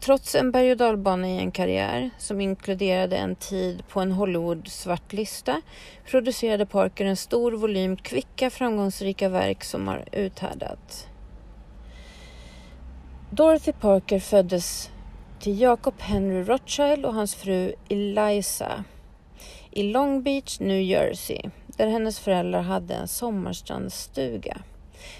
Trots 0.00 0.34
en 0.34 0.50
berg 0.50 0.70
och 0.70 0.76
dalbana 0.76 1.28
i 1.28 1.38
en 1.38 1.50
karriär 1.50 2.10
som 2.18 2.40
inkluderade 2.40 3.16
en 3.16 3.36
tid 3.36 3.82
på 3.88 4.00
en 4.00 4.12
Hollywood-svartlista 4.12 5.60
producerade 6.06 6.66
Parker 6.66 7.04
en 7.04 7.16
stor 7.16 7.52
volym 7.52 7.96
kvicka 7.96 8.50
framgångsrika 8.50 9.28
verk 9.28 9.64
som 9.64 9.88
har 9.88 10.04
uthärdat. 10.12 11.08
Dorothy 13.30 13.72
Parker 13.72 14.20
föddes 14.20 14.90
till 15.40 15.60
Jacob 15.60 15.94
Henry 15.98 16.42
Rothschild 16.42 17.06
och 17.06 17.14
hans 17.14 17.34
fru 17.34 17.74
Eliza 17.88 18.84
i 19.70 19.82
Long 19.82 20.22
Beach, 20.22 20.60
New 20.60 20.80
Jersey, 20.80 21.42
där 21.66 21.86
hennes 21.86 22.18
föräldrar 22.18 22.62
hade 22.62 22.94
en 22.94 23.08
sommarstrandstuga. 23.08 24.58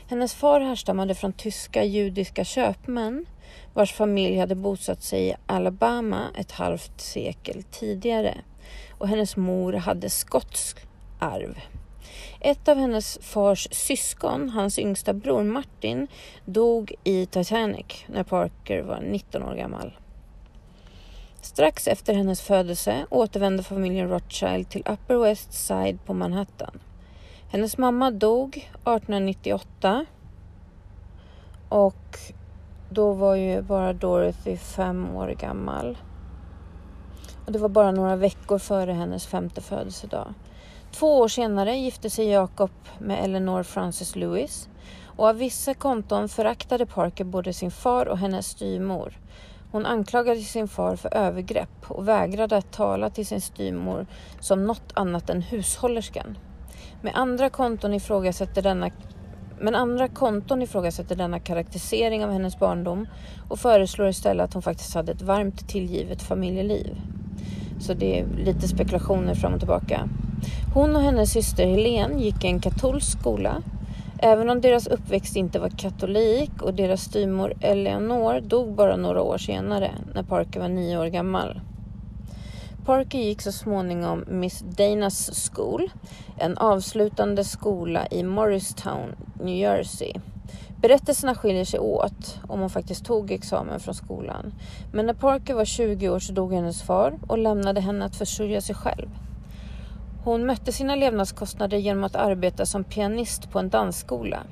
Hennes 0.09 0.35
far 0.35 0.61
härstammade 0.61 1.15
från 1.15 1.33
tyska 1.33 1.85
judiska 1.85 2.45
köpmän 2.45 3.27
vars 3.75 3.93
familj 3.93 4.39
hade 4.39 4.55
bosatt 4.55 5.03
sig 5.03 5.29
i 5.29 5.35
Alabama 5.47 6.25
ett 6.39 6.53
halvt 6.53 7.01
sekel 7.01 7.63
tidigare 7.63 8.35
och 8.99 9.09
hennes 9.09 9.37
mor 9.37 9.73
hade 9.73 10.11
skotsk 10.11 10.79
arv. 11.19 11.59
Ett 12.41 12.69
av 12.69 12.77
hennes 12.77 13.19
fars 13.23 13.69
syskon, 13.71 14.49
hans 14.49 14.79
yngsta 14.79 15.13
bror 15.13 15.45
Martin, 15.45 16.07
dog 16.45 16.95
i 17.05 17.27
Titanic 17.27 18.05
när 18.07 18.23
Parker 18.23 18.83
var 18.83 19.01
19 19.01 19.43
år 19.43 19.55
gammal. 19.55 19.93
Strax 21.43 21.89
efter 21.89 22.15
hennes 22.15 22.41
födelse 22.41 23.07
återvände 23.11 23.63
familjen 23.63 24.09
Rothschild 24.09 24.69
till 24.71 24.83
Upper 24.87 25.17
West 25.17 25.53
Side 25.53 25.99
på 26.05 26.15
Manhattan. 26.15 26.81
Hennes 27.51 27.79
mamma 27.79 28.11
dog 28.11 28.57
1898 28.57 30.07
och 31.69 32.19
då 32.91 33.13
var 33.13 33.35
ju 33.35 33.63
bara 33.63 33.93
Dorothy 33.93 34.57
fem 34.57 35.17
år 35.17 35.29
gammal. 35.29 35.99
Och 37.47 37.53
det 37.53 37.59
var 37.59 37.69
bara 37.69 37.91
några 37.91 38.17
veckor 38.17 38.59
före 38.59 38.93
hennes 38.93 39.27
femte 39.27 39.61
födelsedag. 39.61 40.35
Två 40.93 41.19
år 41.19 41.29
senare 41.29 41.77
gifte 41.77 42.11
sig 42.11 42.29
Jacob 42.29 42.71
med 42.99 43.25
Eleanor 43.25 43.63
Frances 43.63 44.17
Lewis 44.17 44.69
och 45.05 45.27
av 45.27 45.37
vissa 45.37 45.75
konton 45.75 46.29
föraktade 46.29 46.87
Parker 46.87 47.25
både 47.25 47.53
sin 47.53 47.71
far 47.71 48.09
och 48.09 48.19
hennes 48.19 48.47
styrmor. 48.47 49.19
Hon 49.73 49.87
anklagade 49.87 50.41
sin 50.41 50.69
far 50.69 50.97
för 50.97 51.17
övergrepp 51.17 51.91
och 51.91 52.09
vägrade 52.09 52.57
att 52.57 52.73
tala 52.73 53.11
till 53.11 53.27
sin 53.27 53.41
styrmor 53.41 54.07
som 54.41 54.65
något 54.65 54.93
annat 54.95 55.31
än 55.31 55.43
hushållerskan. 55.43 56.39
Med 57.03 57.13
andra 57.17 57.51
konton 57.51 57.95
ifrågasätter 57.95 58.63
denna 58.63 58.91
Men 59.61 59.75
andra 59.75 60.09
konton 60.09 60.63
ifrågasätter 60.63 61.17
denna 61.17 61.41
karaktärisering 61.41 62.25
av 62.25 62.31
hennes 62.31 62.59
barndom 62.59 63.07
och 63.49 63.59
föreslår 63.59 64.09
istället 64.09 64.45
att 64.45 64.55
hon 64.55 64.63
faktiskt 64.63 64.95
hade 64.95 65.13
ett 65.13 65.23
varmt 65.23 65.69
tillgivet 65.69 66.23
familjeliv. 66.23 67.01
Så 67.81 67.95
det 67.95 68.21
är 68.21 68.27
lite 68.37 68.69
spekulationer 68.69 69.35
fram 69.35 69.53
och 69.53 69.59
tillbaka. 69.59 70.09
Hon 70.75 70.97
och 70.97 71.03
hennes 71.03 71.33
syster 71.33 71.67
Helene 71.67 72.23
gick 72.23 72.45
i 72.45 72.47
en 72.47 72.61
katolsk 72.61 73.21
skola. 73.21 73.63
Även 74.19 74.51
om 74.51 74.61
deras 74.61 74.87
uppväxt 74.87 75.37
inte 75.37 75.59
var 75.59 75.69
katolik 75.69 76.63
och 76.63 76.75
deras 76.75 77.03
styvmor 77.03 77.55
Eleanor 77.61 78.41
dog 78.41 78.75
bara 78.75 78.97
några 78.97 79.23
år 79.23 79.39
senare 79.39 79.91
när 80.15 80.23
Parker 80.23 80.61
var 80.61 80.69
nio 80.69 80.99
år 80.99 81.07
gammal. 81.07 81.61
Parker 82.89 83.19
gick 83.19 83.43
så 83.43 83.53
småningom 83.53 84.25
Miss 84.29 84.61
Danas 84.61 85.51
School, 85.51 85.91
en 86.39 86.59
avslutande 86.59 87.45
skola 87.45 88.07
i 88.11 88.23
Morristown, 88.23 89.17
New 89.41 89.57
Jersey. 89.57 90.13
Berättelserna 90.83 91.35
skiljer 91.35 91.65
sig 91.65 91.81
åt 91.81 92.41
om 92.49 92.61
hon 92.61 92.71
faktiskt 92.71 93.05
tog 93.05 93.31
examen 93.31 93.81
från 93.81 93.95
skolan. 93.95 94.55
Men 94.93 95.07
när 95.07 95.15
Parker 95.15 95.55
var 95.55 95.65
20 95.65 96.09
år 96.09 96.19
så 96.19 96.33
dog 96.33 96.53
hennes 96.53 96.83
far 96.83 97.19
och 97.27 97.39
lämnade 97.39 97.81
henne 97.81 98.05
att 98.05 98.17
försörja 98.17 98.61
sig 98.61 98.75
själv. 98.75 99.09
Hon 100.25 100.47
mötte 100.47 100.73
sina 100.73 100.97
levnadskostnader 100.97 101.79
genom 101.79 102.05
att 102.05 102.17
arbeta 102.17 102.67
som 102.67 102.85
pianist 102.85 103.51
på 103.51 103.59
en 103.59 103.69
dansskola 103.69 104.43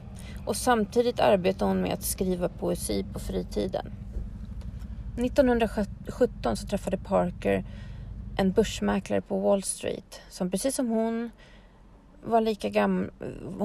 och 0.47 0.57
samtidigt 0.57 1.21
arbetade 1.21 1.71
hon 1.71 1.81
med 1.81 1.93
att 1.93 2.03
skriva 2.03 2.49
poesi 2.49 3.05
på 3.13 3.19
fritiden. 3.19 3.93
1917 5.19 6.57
så 6.57 6.67
träffade 6.67 6.97
Parker 6.97 7.65
en 8.37 8.53
börsmäklare 8.53 9.21
på 9.21 9.39
Wall 9.39 9.63
Street 9.63 10.21
som 10.29 10.51
precis 10.51 10.75
som 10.75 10.89
hon 10.89 11.31
var 12.25 12.41
lika 12.41 12.69
gamla, 12.69 13.11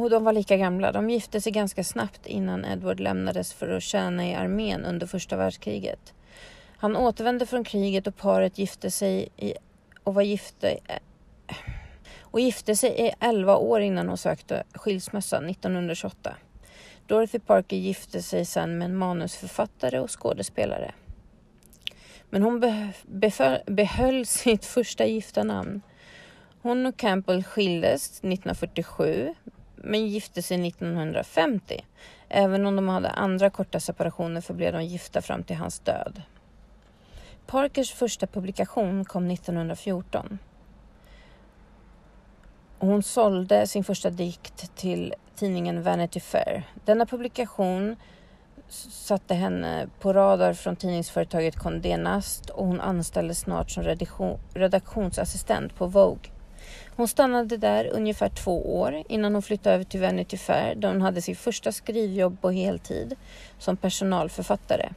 de 0.10 0.24
var 0.24 0.34
lika 0.34 0.58
gamla. 0.58 0.92
De 0.92 1.10
gifte 1.10 1.42
sig 1.42 1.52
ganska 1.52 1.84
snabbt 1.84 2.28
innan 2.28 2.66
Edward 2.66 3.00
lämnades 3.00 3.54
för 3.54 3.70
att 3.70 3.84
tjäna 3.84 4.28
i 4.28 4.36
armén 4.36 4.86
under 4.86 5.08
första 5.08 5.38
världskriget. 5.38 6.14
Han 6.78 6.96
återvände 6.96 7.46
från 7.46 7.64
kriget 7.64 8.08
och 8.08 8.18
paret 8.18 8.58
gifte 8.58 8.92
sig 8.92 9.30
i, 9.38 9.54
och 10.04 10.14
var 10.14 10.22
gifte 10.22 10.80
och 12.20 12.40
gifte 12.40 12.76
sig 12.76 13.08
i 13.08 13.12
11 13.20 13.58
år 13.58 13.82
innan 13.82 14.08
hon 14.08 14.18
sökte 14.18 14.64
skilsmässa 14.74 15.38
1928. 15.38 16.36
Dorothy 17.08 17.40
Parker 17.40 17.78
gifte 17.78 18.22
sig 18.22 18.46
sen 18.46 18.78
med 18.78 18.86
en 18.86 18.96
manusförfattare 18.96 20.00
och 20.00 20.22
skådespelare. 20.22 20.92
Men 22.32 22.44
hon 22.44 22.60
behöll 23.66 24.26
sitt 24.26 24.66
första 24.66 25.06
gifta 25.06 25.44
namn. 25.44 25.82
Hon 26.62 26.86
och 26.86 26.98
Campbell 26.98 27.44
skildes 27.44 28.12
1947 28.12 29.34
men 29.76 30.08
gifte 30.08 30.42
sig 30.42 30.68
1950. 30.68 31.86
Även 32.30 32.66
om 32.66 32.76
de 32.76 32.88
hade 32.88 33.10
andra 33.10 33.50
korta 33.50 33.80
separationer 33.80 34.42
förblev 34.42 34.74
de 34.74 34.84
gifta 34.84 35.22
fram 35.22 35.44
till 35.44 35.56
hans 35.56 35.80
död. 35.80 36.22
Parkers 37.48 37.94
första 37.94 38.28
publikation 38.28 39.06
kom 39.06 39.32
1914. 39.32 40.40
Hon 42.80 43.04
sålde 43.04 43.68
sin 43.68 43.84
första 43.84 44.10
dikt 44.10 44.76
till 44.76 45.14
tidningen 45.36 45.84
Vanity 45.84 46.20
Fair. 46.20 46.64
Denna 46.86 47.06
publikation 47.06 47.96
satte 48.72 49.34
henne 49.34 49.88
på 50.00 50.14
radar 50.14 50.54
från 50.54 50.76
tidningsföretaget 50.76 51.56
Condé 51.56 51.98
Nast 51.98 52.50
och 52.50 52.68
hon 52.68 52.82
anställdes 52.82 53.40
snart 53.40 53.72
som 53.72 53.84
redaktionsassistent 54.54 55.76
på 55.76 55.88
Vogue. 55.88 56.32
Hon 56.96 57.08
stannade 57.08 57.58
där 57.58 57.90
ungefär 57.94 58.30
två 58.30 58.80
år 58.80 59.04
innan 59.10 59.34
hon 59.34 59.42
flyttade 59.42 59.76
över 59.76 59.86
till 59.86 60.02
Vanity 60.02 60.38
Fair 60.38 60.76
där 60.76 60.88
hon 60.88 61.02
hade 61.02 61.22
sitt 61.22 61.40
första 61.40 61.72
skrivjobb 61.72 62.42
på 62.42 62.52
heltid 62.52 63.16
som 63.60 63.78
personalförfattare. 63.78 64.90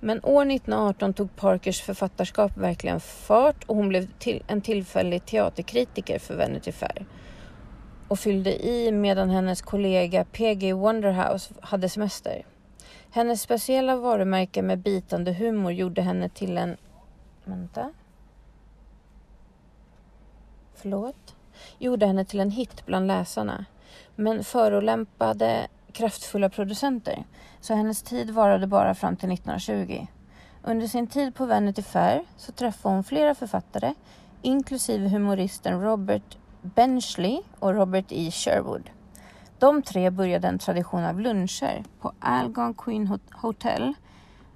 Men 0.00 0.24
år 0.24 0.42
1918 0.42 1.14
tog 1.14 1.36
Parkers 1.36 1.80
författarskap 1.80 2.56
verkligen 2.56 3.00
fart 3.00 3.64
och 3.66 3.76
hon 3.76 3.88
blev 3.88 4.08
till 4.18 4.42
en 4.46 4.60
tillfällig 4.60 5.26
teaterkritiker 5.26 6.18
för 6.18 6.36
Vanity 6.36 6.72
Fair 6.72 7.06
och 8.08 8.18
fyllde 8.18 8.66
i 8.66 8.92
medan 8.92 9.30
hennes 9.30 9.62
kollega 9.62 10.24
PG 10.24 10.72
Wonderhouse 10.72 11.54
hade 11.60 11.88
semester. 11.88 12.46
Hennes 13.10 13.42
speciella 13.42 13.96
varumärke 13.96 14.62
med 14.62 14.78
bitande 14.78 15.32
humor 15.32 15.72
gjorde 15.72 16.02
henne 16.02 16.28
till 16.28 16.58
en... 16.58 16.76
Vänta. 17.44 17.92
Förlåt? 20.74 21.36
Gjorde 21.78 22.06
henne 22.06 22.24
till 22.24 22.40
en 22.40 22.50
hit 22.50 22.86
bland 22.86 23.06
läsarna. 23.06 23.64
Men 24.16 24.44
förolämpade 24.44 25.66
kraftfulla 25.92 26.48
producenter. 26.48 27.24
Så 27.60 27.74
hennes 27.74 28.02
tid 28.02 28.30
varade 28.30 28.66
bara 28.66 28.94
fram 28.94 29.16
till 29.16 29.32
1920. 29.32 30.06
Under 30.62 30.86
sin 30.86 31.06
tid 31.06 31.34
på 31.34 31.46
Vanity 31.46 31.82
Fair 31.82 32.24
så 32.36 32.52
träffade 32.52 32.94
hon 32.94 33.04
flera 33.04 33.34
författare 33.34 33.94
inklusive 34.42 35.08
humoristen 35.08 35.80
Robert 35.80 36.38
Benchley 36.64 37.40
och 37.58 37.74
Robert 37.74 38.04
E. 38.08 38.30
Sherwood. 38.30 38.90
De 39.58 39.82
tre 39.82 40.10
började 40.10 40.48
en 40.48 40.58
tradition 40.58 41.04
av 41.04 41.20
luncher 41.20 41.84
på 42.00 42.12
Algonquin 42.18 43.18
Hotel 43.32 43.94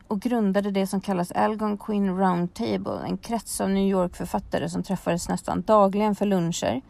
och 0.09 0.21
grundade 0.21 0.71
det 0.71 0.87
som 0.87 1.01
kallas 1.01 1.33
Algonquin 1.33 2.18
Round 2.18 2.55
Table, 2.55 3.01
en 3.05 3.18
krets 3.18 3.61
av 3.61 3.71
New 3.71 3.88
York-författare 3.88 4.68
som 4.68 4.83
träffades 4.83 5.29
nästan 5.29 5.62
dagligen 5.62 6.14
för 6.14 6.27
luncher 6.27 6.83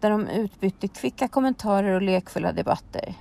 där 0.00 0.10
de 0.10 0.26
utbytte 0.26 0.88
kvicka 0.88 1.28
kommentarer 1.28 1.94
och 1.94 2.02
lekfulla 2.02 2.52
debatter. 2.52 3.14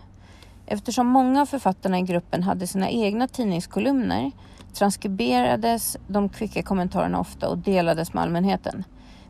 Eftersom 0.65 1.07
många 1.07 1.41
av 1.41 1.45
författarna 1.45 1.99
i 1.99 2.01
gruppen 2.01 2.43
hade 2.43 2.67
sina 2.67 2.89
egna 2.89 3.27
tidningskolumner 3.27 4.31
transkriberades 4.73 5.97
de 6.07 6.29
kvicka 6.29 6.63
kommentarerna 6.63 7.19
ofta 7.19 7.49
och 7.49 7.57
delades 7.57 8.13
med 8.13 8.23
allmänheten 8.23 8.83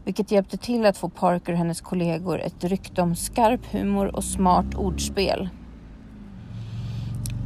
vilket 0.06 0.32
hjälpte 0.32 0.58
till 0.58 0.86
att 0.86 0.98
få 0.98 1.10
Parker 1.10 1.52
och 1.52 1.58
hennes 1.58 1.82
kollegor 1.82 2.40
ett 2.40 2.64
rykte 2.64 3.02
om 3.02 3.16
skarp 3.16 3.66
humor 3.72 4.16
och 4.16 4.24
smart 4.24 4.76
ordspel. 4.76 5.50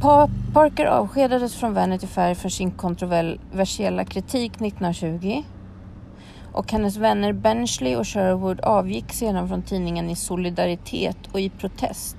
Pa 0.00 0.28
Parker 0.52 0.86
avskedades 0.86 1.54
från 1.54 1.74
Vanity 1.74 2.06
Fair 2.06 2.34
för 2.34 2.48
sin 2.48 2.70
kontroversiella 2.70 4.04
kritik 4.04 4.52
1920 4.52 5.42
och 6.52 6.72
hennes 6.72 6.96
vänner 6.96 7.32
Benchley 7.32 7.96
och 7.96 8.08
Sherwood 8.08 8.60
avgick 8.60 9.12
sedan 9.12 9.48
från 9.48 9.62
tidningen 9.62 10.10
i 10.10 10.16
solidaritet 10.16 11.16
och 11.32 11.40
i 11.40 11.50
protest. 11.50 12.16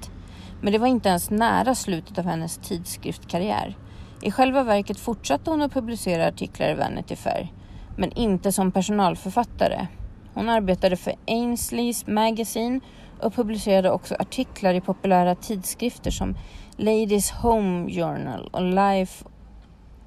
Men 0.62 0.74
det 0.74 0.80
var 0.80 0.88
inte 0.88 1.10
ens 1.10 1.30
nära 1.30 1.76
slutet 1.76 2.18
av 2.18 2.26
hennes 2.26 2.58
tidskriftskarriär. 2.58 3.78
I 4.22 4.32
själva 4.32 4.64
verket 4.64 5.00
fortsatte 5.00 5.52
hon 5.52 5.62
att 5.62 5.74
publicera 5.74 6.28
artiklar 6.28 6.70
i 6.70 6.74
Vanity 6.74 7.16
Fair, 7.16 7.52
men 7.98 8.12
inte 8.12 8.52
som 8.52 8.72
personalförfattare. 8.72 9.88
Hon 10.34 10.50
arbetade 10.50 10.96
för 10.96 11.16
Ainsleys 11.28 12.08
Magazine 12.08 12.80
och 13.20 13.34
publicerade 13.34 13.92
också 13.92 14.16
artiklar 14.20 14.74
i 14.74 14.82
populära 14.82 15.36
tidskrifter 15.36 16.12
som 16.12 16.36
Ladies 16.78 17.32
Home 17.32 17.92
Journal 17.92 18.50
och 18.54 18.62
Life 18.62 19.26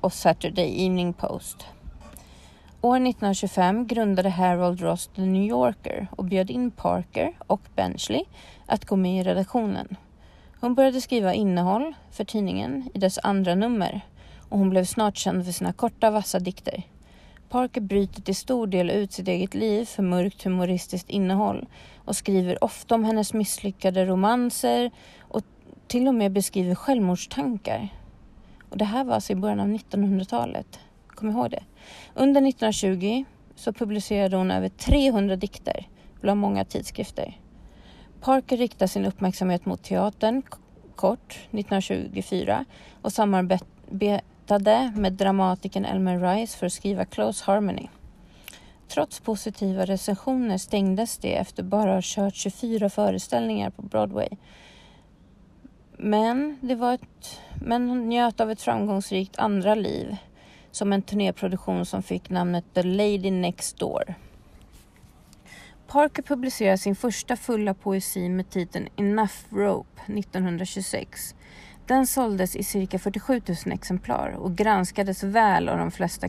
och 0.00 0.12
Saturday 0.12 0.86
Evening 0.86 1.12
Post. 1.12 1.66
År 2.80 2.96
1925 2.96 3.86
grundade 3.86 4.28
Harold 4.28 4.80
Ross 4.80 5.06
The 5.06 5.22
New 5.22 5.42
Yorker 5.42 6.06
och 6.16 6.24
bjöd 6.24 6.50
in 6.50 6.70
Parker 6.70 7.36
och 7.46 7.60
Benchley 7.76 8.24
att 8.66 8.84
gå 8.84 8.96
med 8.96 9.20
i 9.20 9.22
redaktionen. 9.22 9.96
Hon 10.60 10.74
började 10.74 11.00
skriva 11.00 11.34
innehåll 11.34 11.94
för 12.10 12.24
tidningen 12.24 12.90
i 12.94 12.98
dess 12.98 13.18
andra 13.22 13.54
nummer 13.54 14.00
och 14.48 14.58
hon 14.58 14.70
blev 14.70 14.84
snart 14.84 15.16
känd 15.16 15.44
för 15.44 15.52
sina 15.52 15.72
korta 15.72 16.10
vassa 16.10 16.38
dikter. 16.38 16.82
Parker 17.48 17.80
bryter 17.80 18.22
till 18.22 18.36
stor 18.36 18.66
del 18.66 18.90
ut 18.90 19.12
sitt 19.12 19.28
eget 19.28 19.54
liv 19.54 19.84
för 19.84 20.02
mörkt 20.02 20.44
humoristiskt 20.44 21.10
innehåll 21.10 21.66
och 22.04 22.16
skriver 22.16 22.64
ofta 22.64 22.94
om 22.94 23.04
hennes 23.04 23.34
misslyckade 23.34 24.06
romanser 24.06 24.90
och 25.20 25.42
till 25.86 26.08
och 26.08 26.14
med 26.14 26.32
beskriver 26.32 26.74
självmordstankar. 26.74 27.88
Och 28.70 28.78
det 28.78 28.84
här 28.84 29.04
var 29.04 29.14
alltså 29.14 29.32
i 29.32 29.36
början 29.36 29.60
av 29.60 29.68
1900-talet. 29.68 30.80
Kom 31.08 31.30
ihåg 31.30 31.50
det. 31.50 31.62
Under 32.14 32.48
1920 32.48 33.24
så 33.54 33.72
publicerade 33.72 34.36
hon 34.36 34.50
över 34.50 34.68
300 34.68 35.36
dikter 35.36 35.88
bland 36.20 36.40
många 36.40 36.64
tidskrifter. 36.64 37.40
Parker 38.20 38.56
riktar 38.56 38.86
sin 38.86 39.04
uppmärksamhet 39.04 39.66
mot 39.66 39.82
teatern 39.82 40.42
kort 40.96 41.32
1924 41.32 42.64
och 43.02 43.12
samarbetar 43.12 44.20
arbetade 44.50 44.92
med 45.00 45.12
dramatikern 45.12 45.84
Elmer 45.84 46.18
Rice 46.18 46.58
för 46.58 46.66
att 46.66 46.72
skriva 46.72 47.04
Close 47.04 47.44
Harmony. 47.44 47.88
Trots 48.88 49.20
positiva 49.20 49.84
recensioner 49.84 50.58
stängdes 50.58 51.18
det 51.18 51.36
efter 51.36 51.62
bara 51.62 51.90
att 51.90 51.94
ha 51.94 52.00
kört 52.02 52.34
24 52.34 52.90
föreställningar 52.90 53.70
på 53.70 53.82
Broadway. 53.82 54.28
Men, 55.96 56.58
det 56.60 56.74
var 56.74 56.94
ett, 56.94 57.40
men 57.60 57.88
hon 57.88 58.08
njöt 58.08 58.40
av 58.40 58.50
ett 58.50 58.62
framgångsrikt 58.62 59.38
andra 59.38 59.74
liv 59.74 60.16
som 60.70 60.92
en 60.92 61.02
turnéproduktion 61.02 61.86
som 61.86 62.02
fick 62.02 62.30
namnet 62.30 62.64
The 62.74 62.82
Lady 62.82 63.30
Next 63.30 63.78
Door. 63.78 64.14
Parker 65.86 66.22
publicerade 66.22 66.78
sin 66.78 66.96
första 66.96 67.36
fulla 67.36 67.74
poesi 67.74 68.28
med 68.28 68.50
titeln 68.50 68.88
Enough 68.96 69.34
Rope 69.50 70.00
1926. 70.06 71.34
Den 71.86 72.06
såldes 72.06 72.56
i 72.56 72.62
cirka 72.62 72.98
47 72.98 73.42
000 73.66 73.74
exemplar 73.74 74.30
och 74.30 74.56
granskades 74.56 75.22
väl 75.22 75.68
av 75.68 75.78
de 75.78 75.90
flesta 75.90 76.28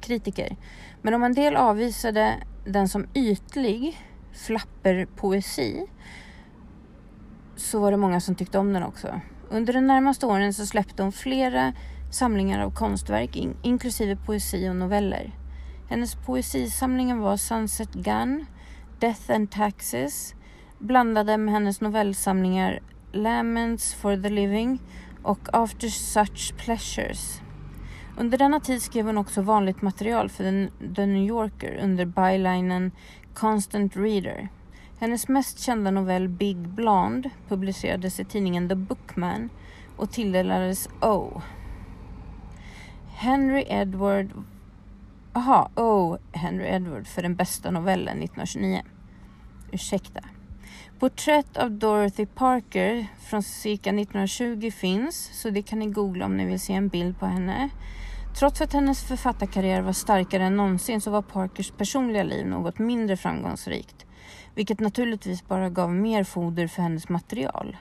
kritiker. 0.00 0.56
Men 1.02 1.14
om 1.14 1.22
en 1.22 1.34
del 1.34 1.56
avvisade 1.56 2.34
den 2.66 2.88
som 2.88 3.06
ytlig 3.14 3.98
flapperpoesi 4.32 5.86
så 7.56 7.80
var 7.80 7.90
det 7.90 7.96
många 7.96 8.20
som 8.20 8.34
tyckte 8.34 8.58
om 8.58 8.72
den 8.72 8.82
också. 8.82 9.20
Under 9.50 9.72
de 9.72 9.86
närmaste 9.86 10.26
åren 10.26 10.54
så 10.54 10.66
släppte 10.66 11.02
hon 11.02 11.12
flera 11.12 11.72
samlingar 12.10 12.64
av 12.64 12.70
konstverk 12.70 13.36
in 13.36 13.56
inklusive 13.62 14.16
poesi 14.16 14.68
och 14.68 14.76
noveller. 14.76 15.32
Hennes 15.88 16.14
poesisamlingar 16.14 17.16
var 17.16 17.36
Sunset 17.36 17.92
Gun, 17.92 18.46
Death 18.98 19.32
and 19.32 19.50
Taxes 19.50 20.34
blandade 20.78 21.36
med 21.38 21.54
hennes 21.54 21.80
novellsamlingar 21.80 22.80
Laments 23.12 23.94
for 23.94 24.16
the 24.16 24.28
Living 24.28 24.78
och 25.22 25.48
After 25.52 25.88
Such 25.88 26.56
Pleasures. 26.56 27.40
Under 28.16 28.38
denna 28.38 28.60
tid 28.60 28.82
skrev 28.82 29.06
hon 29.06 29.18
också 29.18 29.42
vanligt 29.42 29.82
material 29.82 30.28
för 30.28 30.68
The 30.94 31.06
New 31.06 31.28
Yorker 31.28 31.80
under 31.82 32.04
bylinen 32.04 32.92
Constant 33.34 33.96
Reader. 33.96 34.48
Hennes 34.98 35.28
mest 35.28 35.58
kända 35.58 35.90
novell 35.90 36.28
Big 36.28 36.56
Blonde 36.56 37.30
publicerades 37.48 38.20
i 38.20 38.24
tidningen 38.24 38.68
The 38.68 38.74
Bookman 38.74 39.50
och 39.96 40.10
tilldelades 40.10 40.88
O. 41.00 41.42
Henry 43.14 43.64
Edward 43.68 44.30
Aha, 45.32 45.70
O. 45.76 46.18
Henry 46.32 46.66
Edward 46.66 47.06
för 47.06 47.22
den 47.22 47.34
bästa 47.34 47.70
novellen 47.70 48.22
1929. 48.22 48.82
Ursäkta. 49.72 50.20
Porträtt 51.02 51.56
av 51.56 51.70
Dorothy 51.70 52.26
Parker 52.26 53.06
från 53.28 53.42
cirka 53.42 53.90
1920 53.90 54.70
finns, 54.70 55.30
så 55.32 55.50
det 55.50 55.62
kan 55.62 55.78
ni 55.78 55.86
googla 55.86 56.24
om 56.24 56.36
ni 56.36 56.44
vill 56.44 56.60
se 56.60 56.72
en 56.72 56.88
bild 56.88 57.18
på 57.18 57.26
henne. 57.26 57.70
Trots 58.38 58.60
att 58.60 58.72
hennes 58.72 59.02
författarkarriär 59.02 59.80
var 59.82 59.92
starkare 59.92 60.44
än 60.44 60.56
någonsin 60.56 61.00
så 61.00 61.10
var 61.10 61.22
Parkers 61.22 61.70
personliga 61.70 62.22
liv 62.22 62.46
något 62.46 62.78
mindre 62.78 63.16
framgångsrikt, 63.16 64.06
vilket 64.54 64.80
naturligtvis 64.80 65.48
bara 65.48 65.70
gav 65.70 65.94
mer 65.94 66.24
foder 66.24 66.66
för 66.66 66.82
hennes 66.82 67.08
material. 67.08 67.76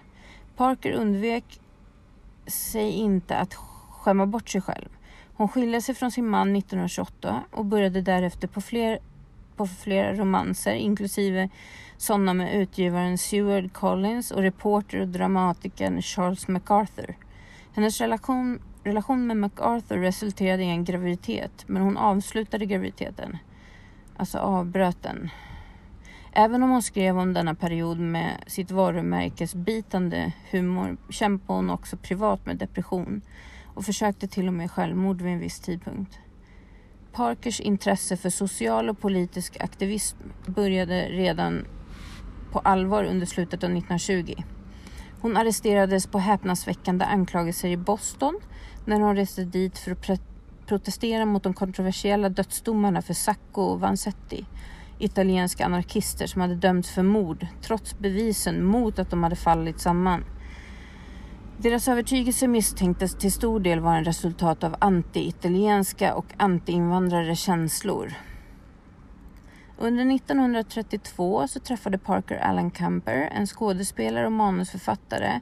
Parker 0.56 0.92
undvek 0.92 1.60
sig 2.48 2.92
inte 2.92 3.38
att 3.38 3.54
skämma 3.90 4.26
bort 4.26 4.50
sig 4.50 4.62
själv. 4.62 4.90
Hon 5.34 5.48
skilde 5.48 5.82
sig 5.82 5.96
från 5.96 6.12
sin 6.12 6.28
man 6.28 6.56
1928 6.56 7.44
och 7.52 7.66
började 7.66 8.02
därefter 8.02 8.48
på, 8.48 8.62
fler, 8.62 9.00
på 9.56 9.68
flera 9.68 10.14
romanser, 10.14 10.74
inklusive 10.74 11.50
sådana 12.02 12.34
med 12.34 12.62
utgivaren 12.62 13.18
Seward 13.18 13.74
Collins 13.74 14.32
och 14.32 14.42
reporter 14.42 15.00
och 15.00 15.08
dramatikern 15.08 16.02
Charles 16.02 16.48
MacArthur. 16.48 17.18
Hennes 17.74 18.02
relation, 18.02 18.60
relation 18.84 19.28
med 19.28 19.38
MacArthur 19.38 19.98
resulterade 19.98 20.64
i 20.64 20.70
en 20.70 20.86
graviditet, 20.86 21.64
men 21.68 21.82
hon 21.82 21.98
avslutade 21.98 22.66
graviditeten. 22.66 23.38
Alltså 24.18 24.38
avbröt 24.38 25.04
den. 25.04 25.30
Även 26.32 26.64
om 26.64 26.70
hon 26.70 26.82
skrev 26.82 27.20
om 27.20 27.34
denna 27.34 27.56
period 27.56 28.00
med 28.00 28.44
sitt 28.48 28.72
varumärkesbitande 28.72 30.32
humor 30.52 30.98
kämpade 31.10 31.58
hon 31.58 31.70
också 31.70 31.98
privat 31.98 32.46
med 32.46 32.58
depression 32.58 33.22
och 33.74 33.86
försökte 33.86 34.28
till 34.28 34.48
och 34.48 34.54
med 34.54 34.72
självmord 34.72 35.22
vid 35.22 35.34
en 35.34 35.40
viss 35.40 35.60
tidpunkt. 35.60 36.20
Parkers 37.12 37.60
intresse 37.60 38.18
för 38.18 38.30
social 38.30 38.90
och 38.90 39.00
politisk 39.00 39.58
aktivism 39.60 40.18
började 40.46 41.10
redan 41.10 41.66
på 42.52 42.60
allvar 42.60 43.04
under 43.04 43.26
slutet 43.26 43.64
av 43.64 43.70
1920. 43.70 44.34
Hon 45.22 45.38
arresterades 45.38 46.08
på 46.08 46.20
häpnadsväckande 46.20 47.06
anklagelser 47.06 47.70
i 47.70 47.78
Boston 47.78 48.40
när 48.86 49.00
hon 49.00 49.16
reste 49.16 49.44
dit 49.44 49.78
för 49.78 49.92
att 49.92 50.22
protestera 50.66 51.26
mot 51.26 51.44
de 51.44 51.54
kontroversiella 51.54 52.30
dödsdomarna 52.30 53.02
för 53.02 53.14
Sacco 53.14 53.62
och 53.62 53.80
Vanzetti, 53.80 54.46
italienska 55.00 55.66
anarkister 55.66 56.28
som 56.28 56.42
hade 56.42 56.56
dömts 56.56 56.92
för 56.92 57.04
mord 57.04 57.48
trots 57.62 58.00
bevisen 58.00 58.66
mot 58.66 59.00
att 59.00 59.10
de 59.10 59.24
hade 59.24 59.36
fallit 59.36 59.80
samman. 59.80 60.24
Deras 61.58 61.88
övertygelse 61.88 62.48
misstänktes 62.48 63.16
till 63.16 63.32
stor 63.32 63.60
del 63.60 63.80
vara 63.80 63.98
en 63.98 64.04
resultat 64.04 64.64
av 64.64 64.76
anti-italienska 64.80 66.14
och 66.14 66.26
anti-invandrare 66.38 67.36
känslor. 67.36 68.14
Under 69.82 70.16
1932 70.16 71.48
så 71.48 71.60
träffade 71.60 71.98
Parker 71.98 72.38
Alan 72.38 72.72
Camper, 72.72 73.30
en 73.32 73.48
skådespelare 73.48 74.26
och 74.26 74.32
manusförfattare 74.32 75.40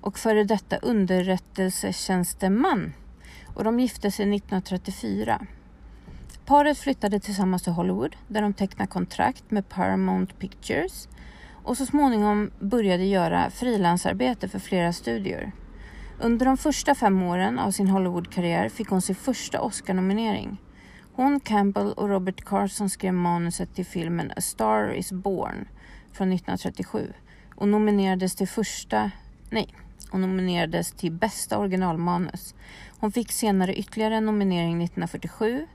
och 0.00 0.18
före 0.18 0.44
detta 0.44 0.76
underrättelsetjänsteman 0.76 2.92
och 3.54 3.64
de 3.64 3.80
gifte 3.80 4.10
sig 4.10 4.36
1934. 4.36 5.46
Paret 6.46 6.78
flyttade 6.78 7.20
tillsammans 7.20 7.62
till 7.62 7.72
Hollywood 7.72 8.16
där 8.28 8.42
de 8.42 8.54
tecknade 8.54 8.90
kontrakt 8.90 9.50
med 9.50 9.68
Paramount 9.68 10.34
Pictures 10.34 11.08
och 11.64 11.76
så 11.76 11.86
småningom 11.86 12.50
började 12.60 13.04
göra 13.04 13.50
frilansarbete 13.50 14.48
för 14.48 14.58
flera 14.58 14.92
studior. 14.92 15.52
Under 16.20 16.46
de 16.46 16.56
första 16.56 16.94
fem 16.94 17.22
åren 17.22 17.58
av 17.58 17.70
sin 17.70 17.88
Hollywood-karriär 17.88 18.68
fick 18.68 18.88
hon 18.88 19.02
sin 19.02 19.14
första 19.14 19.60
Oscar-nominering. 19.60 20.58
Hon, 21.20 21.40
Campbell 21.40 21.92
och 21.92 22.08
Robert 22.08 22.44
Carson 22.44 22.90
skrev 22.90 23.14
manuset 23.14 23.74
till 23.74 23.86
filmen 23.86 24.32
A 24.36 24.40
Star 24.40 24.92
Is 24.92 25.12
Born 25.12 25.68
från 26.12 26.32
1937 26.32 27.12
och 27.54 27.68
nominerades 27.68 28.34
till 28.34 28.48
första, 28.48 29.10
nej, 29.50 29.74
och 30.10 30.20
nominerades 30.20 30.92
till 30.92 31.12
bästa 31.12 31.58
originalmanus. 31.58 32.54
Hon 33.00 33.12
fick 33.12 33.32
senare 33.32 33.74
ytterligare 33.74 34.16
en 34.16 34.26
nominering 34.26 34.82
1947 34.82 35.66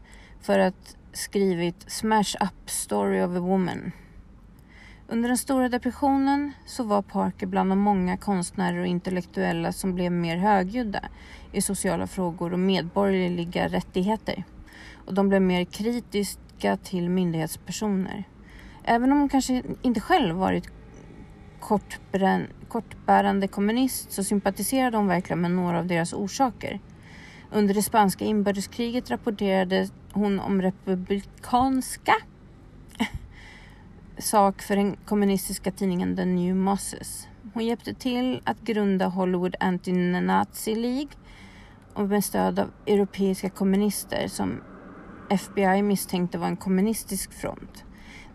för 0.41 0.59
att 0.59 0.97
skrivit 1.13 1.91
Smash 1.91 2.35
Up 2.41 2.69
Story 2.69 3.21
of 3.21 3.37
a 3.37 3.39
Woman 3.39 3.91
under 5.07 5.29
den 5.29 5.37
stora 5.37 5.69
depressionen 5.69 6.51
så 6.65 6.83
var 6.83 7.01
Parker 7.01 7.47
bland 7.47 7.71
de 7.71 7.79
många 7.79 8.17
konstnärer 8.17 8.79
och 8.79 8.87
intellektuella 8.87 9.71
som 9.71 9.95
blev 9.95 10.11
mer 10.11 10.37
högljudda 10.37 10.99
i 11.51 11.61
sociala 11.61 12.07
frågor 12.07 12.53
och 12.53 12.59
medborgerliga 12.59 13.67
rättigheter. 13.67 14.43
Och 15.05 15.13
de 15.13 15.29
blev 15.29 15.41
mer 15.41 15.63
kritiska 15.63 16.77
till 16.77 17.09
myndighetspersoner. 17.09 18.23
Även 18.83 19.11
om 19.11 19.19
hon 19.19 19.29
kanske 19.29 19.63
inte 19.81 19.99
själv 19.99 20.35
varit 20.35 20.69
kortbärande 22.67 23.47
kommunist 23.47 24.11
så 24.11 24.23
sympatiserade 24.23 24.97
hon 24.97 25.07
verkligen 25.07 25.41
med 25.41 25.51
några 25.51 25.79
av 25.79 25.87
deras 25.87 26.13
orsaker. 26.13 26.79
Under 27.51 27.73
det 27.73 27.81
spanska 27.81 28.25
inbördeskriget 28.25 29.11
rapporterade 29.11 29.89
hon 30.11 30.39
om 30.39 30.61
republikanska 30.61 32.15
sak 34.17 34.61
för 34.61 34.75
den 34.75 34.97
kommunistiska 35.05 35.71
tidningen 35.71 36.15
The 36.15 36.25
New 36.25 36.55
Mosses. 36.55 37.27
Hon 37.53 37.65
hjälpte 37.65 37.93
till 37.93 38.41
att 38.43 38.61
grunda 38.61 39.05
Hollywood 39.07 39.55
Anti-Nazi 39.59 40.75
League 40.75 41.11
och 41.93 42.09
med 42.09 42.23
stöd 42.23 42.59
av 42.59 42.71
europeiska 42.87 43.49
kommunister 43.49 44.27
som 44.27 44.61
FBI 45.29 45.81
misstänkte 45.81 46.37
var 46.37 46.47
en 46.47 46.57
kommunistisk 46.57 47.33
front. 47.33 47.83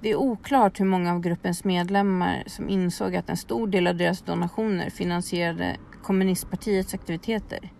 Det 0.00 0.10
är 0.10 0.16
oklart 0.16 0.80
hur 0.80 0.84
många 0.84 1.12
av 1.12 1.20
gruppens 1.20 1.64
medlemmar 1.64 2.42
som 2.46 2.68
insåg 2.68 3.16
att 3.16 3.30
en 3.30 3.36
stor 3.36 3.66
del 3.66 3.86
av 3.86 3.96
deras 3.96 4.22
donationer 4.22 4.90
finansierade 4.90 5.76
kommunistpartiets 6.02 6.94
aktiviteter. 6.94 7.72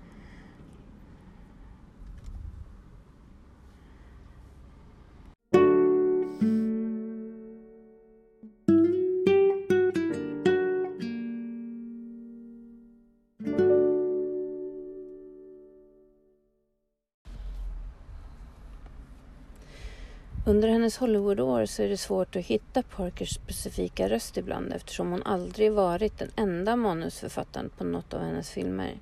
Under 20.60 20.72
hennes 20.72 20.96
Hollywoodår 20.96 21.66
så 21.66 21.82
är 21.82 21.88
det 21.88 21.96
svårt 21.96 22.36
att 22.36 22.46
hitta 22.46 22.82
Parkers 22.82 23.34
specifika 23.34 24.08
röst 24.08 24.36
ibland 24.36 24.72
eftersom 24.72 25.10
hon 25.10 25.22
aldrig 25.22 25.72
varit 25.72 26.18
den 26.18 26.30
enda 26.36 26.76
manusförfattaren 26.76 27.70
på 27.78 27.84
något 27.84 28.14
av 28.14 28.20
hennes 28.20 28.50
filmer. 28.50 28.98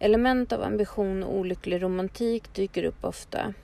Element 0.00 0.52
av 0.52 0.62
ambition 0.62 1.22
och 1.22 1.36
olycklig 1.36 1.82
romantik 1.82 2.54
dyker 2.54 2.84
upp 2.84 3.04
ofta. 3.04 3.54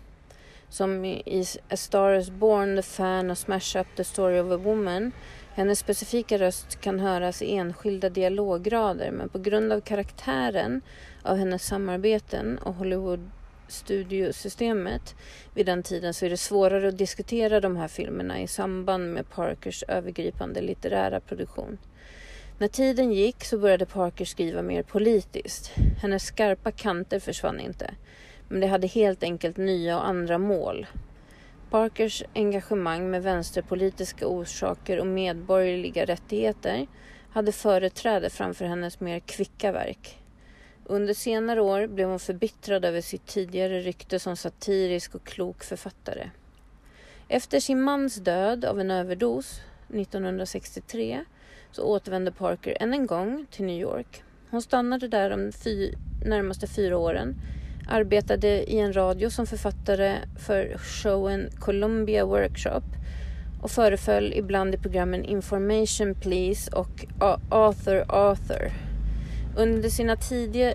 Som 0.69 1.05
i 1.05 1.45
A 1.69 1.77
Star 1.77 2.13
is 2.13 2.31
Born, 2.31 2.77
The 2.77 2.83
Fan 2.83 3.31
och 3.31 3.39
Smash 3.39 3.77
Up 3.77 3.87
The 3.97 4.05
Story 4.05 4.41
of 4.41 4.53
a 4.53 4.57
Woman. 4.57 5.13
Hennes 5.55 5.79
specifika 5.79 6.39
röst 6.39 6.81
kan 6.81 7.01
höras 7.01 7.43
i 7.43 7.57
enskilda 7.57 8.09
dialograder 8.09 9.11
men 9.11 9.29
på 9.29 9.39
grund 9.39 9.73
av 9.73 9.81
karaktären 9.81 10.81
av 11.23 11.37
hennes 11.37 11.67
samarbeten 11.67 12.59
och 12.59 12.75
Hollywood 12.75 13.31
studiosystemet 13.71 15.15
vid 15.55 15.67
den 15.67 15.83
tiden 15.83 16.15
så 16.15 16.27
är 16.27 16.31
det 16.31 16.37
svårare 16.37 16.89
att 16.89 16.99
diskutera 16.99 17.61
de 17.61 17.77
här 17.77 17.89
filmerna 17.89 18.41
i 18.41 18.47
samband 18.47 19.13
med 19.13 19.31
Parkers 19.31 19.83
övergripande 19.89 20.61
litterära 20.61 21.21
produktion. 21.21 21.79
När 22.59 22.69
tiden 22.69 23.13
gick 23.13 23.45
så 23.45 23.59
började 23.59 23.87
Parker 23.87 24.25
skriva 24.25 24.63
mer 24.63 24.83
politiskt. 24.83 25.73
Hennes 26.03 26.25
skarpa 26.25 26.71
kanter 26.71 27.21
försvann 27.21 27.61
inte, 27.61 27.95
men 28.49 28.61
det 28.61 28.67
hade 28.67 28.87
helt 28.87 29.23
enkelt 29.23 29.57
nya 29.57 29.99
och 29.99 30.09
andra 30.09 30.39
mål. 30.39 30.87
Parkers 31.71 32.23
engagemang 32.35 33.11
med 33.11 33.23
vänsterpolitiska 33.23 34.27
orsaker 34.27 35.01
och 35.01 35.07
medborgerliga 35.07 36.05
rättigheter 36.05 36.87
hade 37.33 37.53
företräde 37.53 38.31
framför 38.31 38.65
hennes 38.65 39.01
mer 39.01 39.21
kvicka 39.21 39.73
verk. 39.73 40.20
Under 40.91 41.15
senare 41.15 41.61
år 41.61 41.87
blev 41.87 42.09
hon 42.09 42.19
förbittrad 42.19 42.85
över 42.85 43.01
sitt 43.01 43.27
tidigare 43.27 43.81
rykte 43.81 44.19
som 44.19 44.37
satirisk 44.37 45.15
och 45.15 45.25
klok 45.25 45.65
författare. 45.65 46.31
Efter 47.29 47.61
sin 47.61 47.83
mans 47.83 48.17
död 48.17 48.65
av 48.65 48.81
en 48.81 48.91
överdos 48.91 49.61
1963 49.89 51.25
så 51.73 51.83
återvände 51.83 52.33
Parker 52.33 52.77
än 52.81 52.95
en 52.95 53.07
gång 53.07 53.47
till 53.51 53.65
New 53.65 53.81
York. 53.81 54.23
Hon 54.51 54.63
stannade 54.63 55.09
där 55.09 55.31
de 55.31 55.53
fy, 55.53 55.93
närmaste 56.25 56.67
fyra 56.67 56.99
åren, 56.99 57.35
arbetade 57.89 58.73
i 58.73 58.79
en 58.79 58.93
radio 58.93 59.31
som 59.31 59.47
författare 59.47 60.17
för 60.47 60.79
showen 60.79 61.51
Columbia 61.59 62.25
Workshop 62.25 62.83
och 63.63 63.71
föreföll 63.71 64.33
ibland 64.33 64.75
i 64.75 64.79
programmen 64.79 65.25
Information 65.25 66.15
Please 66.15 66.71
och 66.73 67.07
Arthur 67.51 68.05
Arthur. 68.09 68.90
Under 69.57 69.89
sina 69.89 70.17
tidiga 70.17 70.75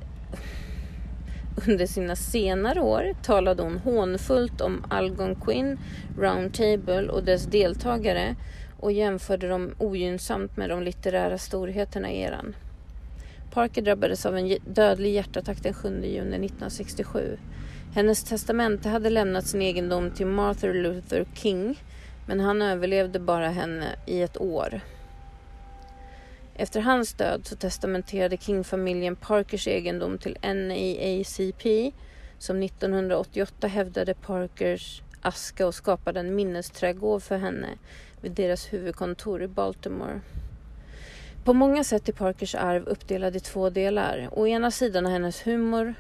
under 1.68 1.86
sina 1.86 2.16
senare 2.16 2.82
år 2.82 3.16
talade 3.24 3.64
hon 3.64 3.78
hånfullt 3.78 4.62
om 4.62 4.86
Algonquin 4.90 5.80
Round 6.20 6.54
Table 6.54 7.08
och 7.10 7.24
dess 7.24 7.46
deltagare 7.46 8.36
och 8.80 8.92
jämförde 8.92 9.48
dem 9.48 9.76
ogynnsamt 9.78 10.58
med 10.58 10.70
de 10.70 10.84
litterära 10.84 11.38
storheterna 11.38 12.12
i 12.12 12.22
eran. 12.22 12.56
Parker 13.52 13.82
drabbades 13.82 14.26
av 14.26 14.38
en 14.38 14.58
dödlig 14.66 15.14
hjärtattack 15.14 15.64
den 15.64 15.74
7 15.74 15.90
juni 15.90 16.46
1967. 16.46 17.38
Hennes 17.94 18.24
testamente 18.24 18.90
hade 18.90 19.10
lämnat 19.10 19.48
sin 19.48 19.62
egendom 19.62 20.12
till 20.12 20.28
Martin 20.28 20.72
Luther 20.72 21.26
King 21.34 21.80
men 22.28 22.40
han 22.40 22.62
överlevde 22.62 23.20
bara 23.20 23.50
henne 23.50 23.86
i 24.06 24.22
ett 24.22 24.42
år. 24.42 24.82
Efter 26.58 26.82
hans 26.82 27.14
död 27.14 27.48
så 27.48 27.56
testamenterade 27.56 28.38
King-familjen 28.38 29.16
Parkers 29.16 29.68
egendom 29.68 30.18
till 30.18 30.38
NAACP 30.42 31.92
som 32.38 32.64
1988 32.64 33.68
hävdade 33.68 34.14
Parkers 34.14 35.02
aska 35.22 35.68
och 35.68 35.76
skapade 35.76 36.20
en 36.20 36.36
minnesträdgård 36.36 37.22
för 37.22 37.38
henne 37.38 37.70
vid 38.22 38.32
deras 38.32 38.74
huvudkontor 38.74 39.44
i 39.44 39.48
Baltimore. 39.48 40.22
På 41.44 41.54
många 41.54 41.84
sätt 41.84 42.10
är 42.10 42.14
Parkers 42.14 42.56
arv 42.56 42.84
uppdelad 42.84 43.36
i 43.36 43.40
två 43.40 43.70
delar. 43.70 44.30
Å 44.32 44.48
ena 44.48 44.72
sidan 44.72 45.06
har 45.06 45.12
hennes 45.12 45.48
humor 45.48 45.94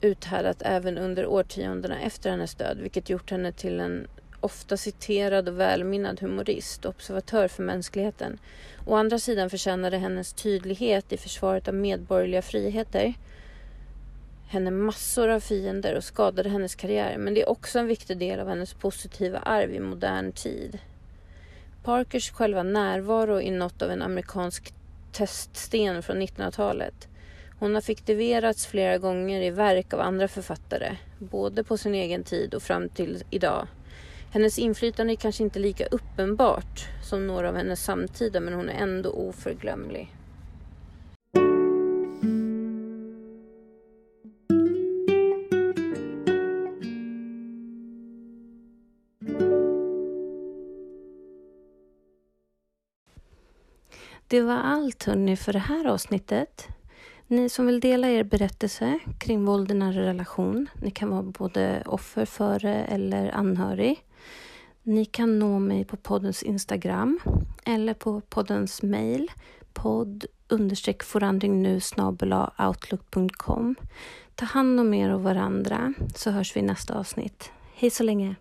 uthärdat 0.00 0.62
även 0.62 0.98
under 0.98 1.26
årtiondena 1.26 2.00
efter 2.00 2.30
hennes 2.30 2.54
död, 2.54 2.78
vilket 2.80 3.10
gjort 3.10 3.30
henne 3.30 3.52
till 3.52 3.80
en 3.80 4.06
ofta 4.40 4.76
citerad 4.76 5.48
och 5.48 5.60
välminnad 5.60 6.20
humorist 6.20 6.84
och 6.84 6.90
observatör 6.90 7.48
för 7.48 7.62
mänskligheten. 7.62 8.38
Å 8.86 8.94
andra 8.94 9.18
sidan 9.18 9.50
förtjänade 9.50 9.98
hennes 9.98 10.32
tydlighet 10.32 11.12
i 11.12 11.16
försvaret 11.16 11.68
av 11.68 11.74
medborgerliga 11.74 12.42
friheter 12.42 13.14
henne 14.48 14.70
massor 14.70 15.28
av 15.28 15.40
fiender 15.40 15.94
och 15.94 16.04
skadade 16.04 16.48
hennes 16.48 16.74
karriär, 16.74 17.18
men 17.18 17.34
det 17.34 17.42
är 17.42 17.48
också 17.48 17.78
en 17.78 17.86
viktig 17.86 18.18
del 18.18 18.40
av 18.40 18.48
hennes 18.48 18.74
positiva 18.74 19.38
arv 19.38 19.74
i 19.74 19.80
modern 19.80 20.32
tid. 20.32 20.78
Parkers 21.84 22.30
själva 22.30 22.62
närvaro 22.62 23.40
är 23.40 23.52
något 23.52 23.82
av 23.82 23.90
en 23.90 24.02
amerikansk 24.02 24.74
teststen 25.12 26.02
från 26.02 26.22
1900-talet. 26.22 27.08
Hon 27.58 27.74
har 27.74 27.80
fiktiverats 27.80 28.66
flera 28.66 28.98
gånger 28.98 29.42
i 29.42 29.50
verk 29.50 29.92
av 29.92 30.00
andra 30.00 30.28
författare, 30.28 30.96
både 31.18 31.64
på 31.64 31.76
sin 31.76 31.94
egen 31.94 32.24
tid 32.24 32.54
och 32.54 32.62
fram 32.62 32.88
till 32.88 33.24
idag. 33.30 33.66
Hennes 34.30 34.58
inflytande 34.58 35.12
är 35.12 35.16
kanske 35.16 35.42
inte 35.42 35.58
lika 35.58 35.86
uppenbart 35.86 36.88
som 37.02 37.26
några 37.26 37.48
av 37.48 37.56
hennes 37.56 37.84
samtida, 37.84 38.40
men 38.40 38.54
hon 38.54 38.68
är 38.68 38.82
ändå 38.82 39.10
oförglömlig. 39.10 40.14
Det 54.26 54.40
var 54.40 54.54
allt 54.54 55.04
hörni 55.04 55.36
för 55.36 55.52
det 55.52 55.58
här 55.58 55.86
avsnittet. 55.86 56.68
Ni 57.26 57.48
som 57.48 57.66
vill 57.66 57.80
dela 57.80 58.08
er 58.08 58.24
berättelse 58.24 58.98
kring 59.18 59.44
våld 59.44 59.70
i 59.70 59.74
nära 59.74 60.02
relation, 60.02 60.66
ni 60.82 60.90
kan 60.90 61.10
vara 61.10 61.22
både 61.22 61.82
offer 61.86 62.24
för 62.24 62.58
det 62.58 62.74
eller 62.74 63.30
anhörig. 63.30 64.04
Ni 64.82 65.04
kan 65.04 65.38
nå 65.38 65.58
mig 65.58 65.84
på 65.84 65.96
poddens 65.96 66.42
Instagram 66.42 67.20
eller 67.64 67.94
på 67.94 68.20
poddens 68.20 68.82
mail 68.82 69.30
podd 69.72 70.24
understreck 70.48 71.02
forandringnu 71.02 71.80
outlook.com. 72.58 73.74
Ta 74.34 74.44
hand 74.44 74.80
om 74.80 74.94
er 74.94 75.10
och 75.10 75.22
varandra 75.22 75.94
så 76.14 76.30
hörs 76.30 76.56
vi 76.56 76.60
i 76.60 76.62
nästa 76.62 76.98
avsnitt. 76.98 77.50
Hej 77.74 77.90
så 77.90 78.02
länge! 78.02 78.36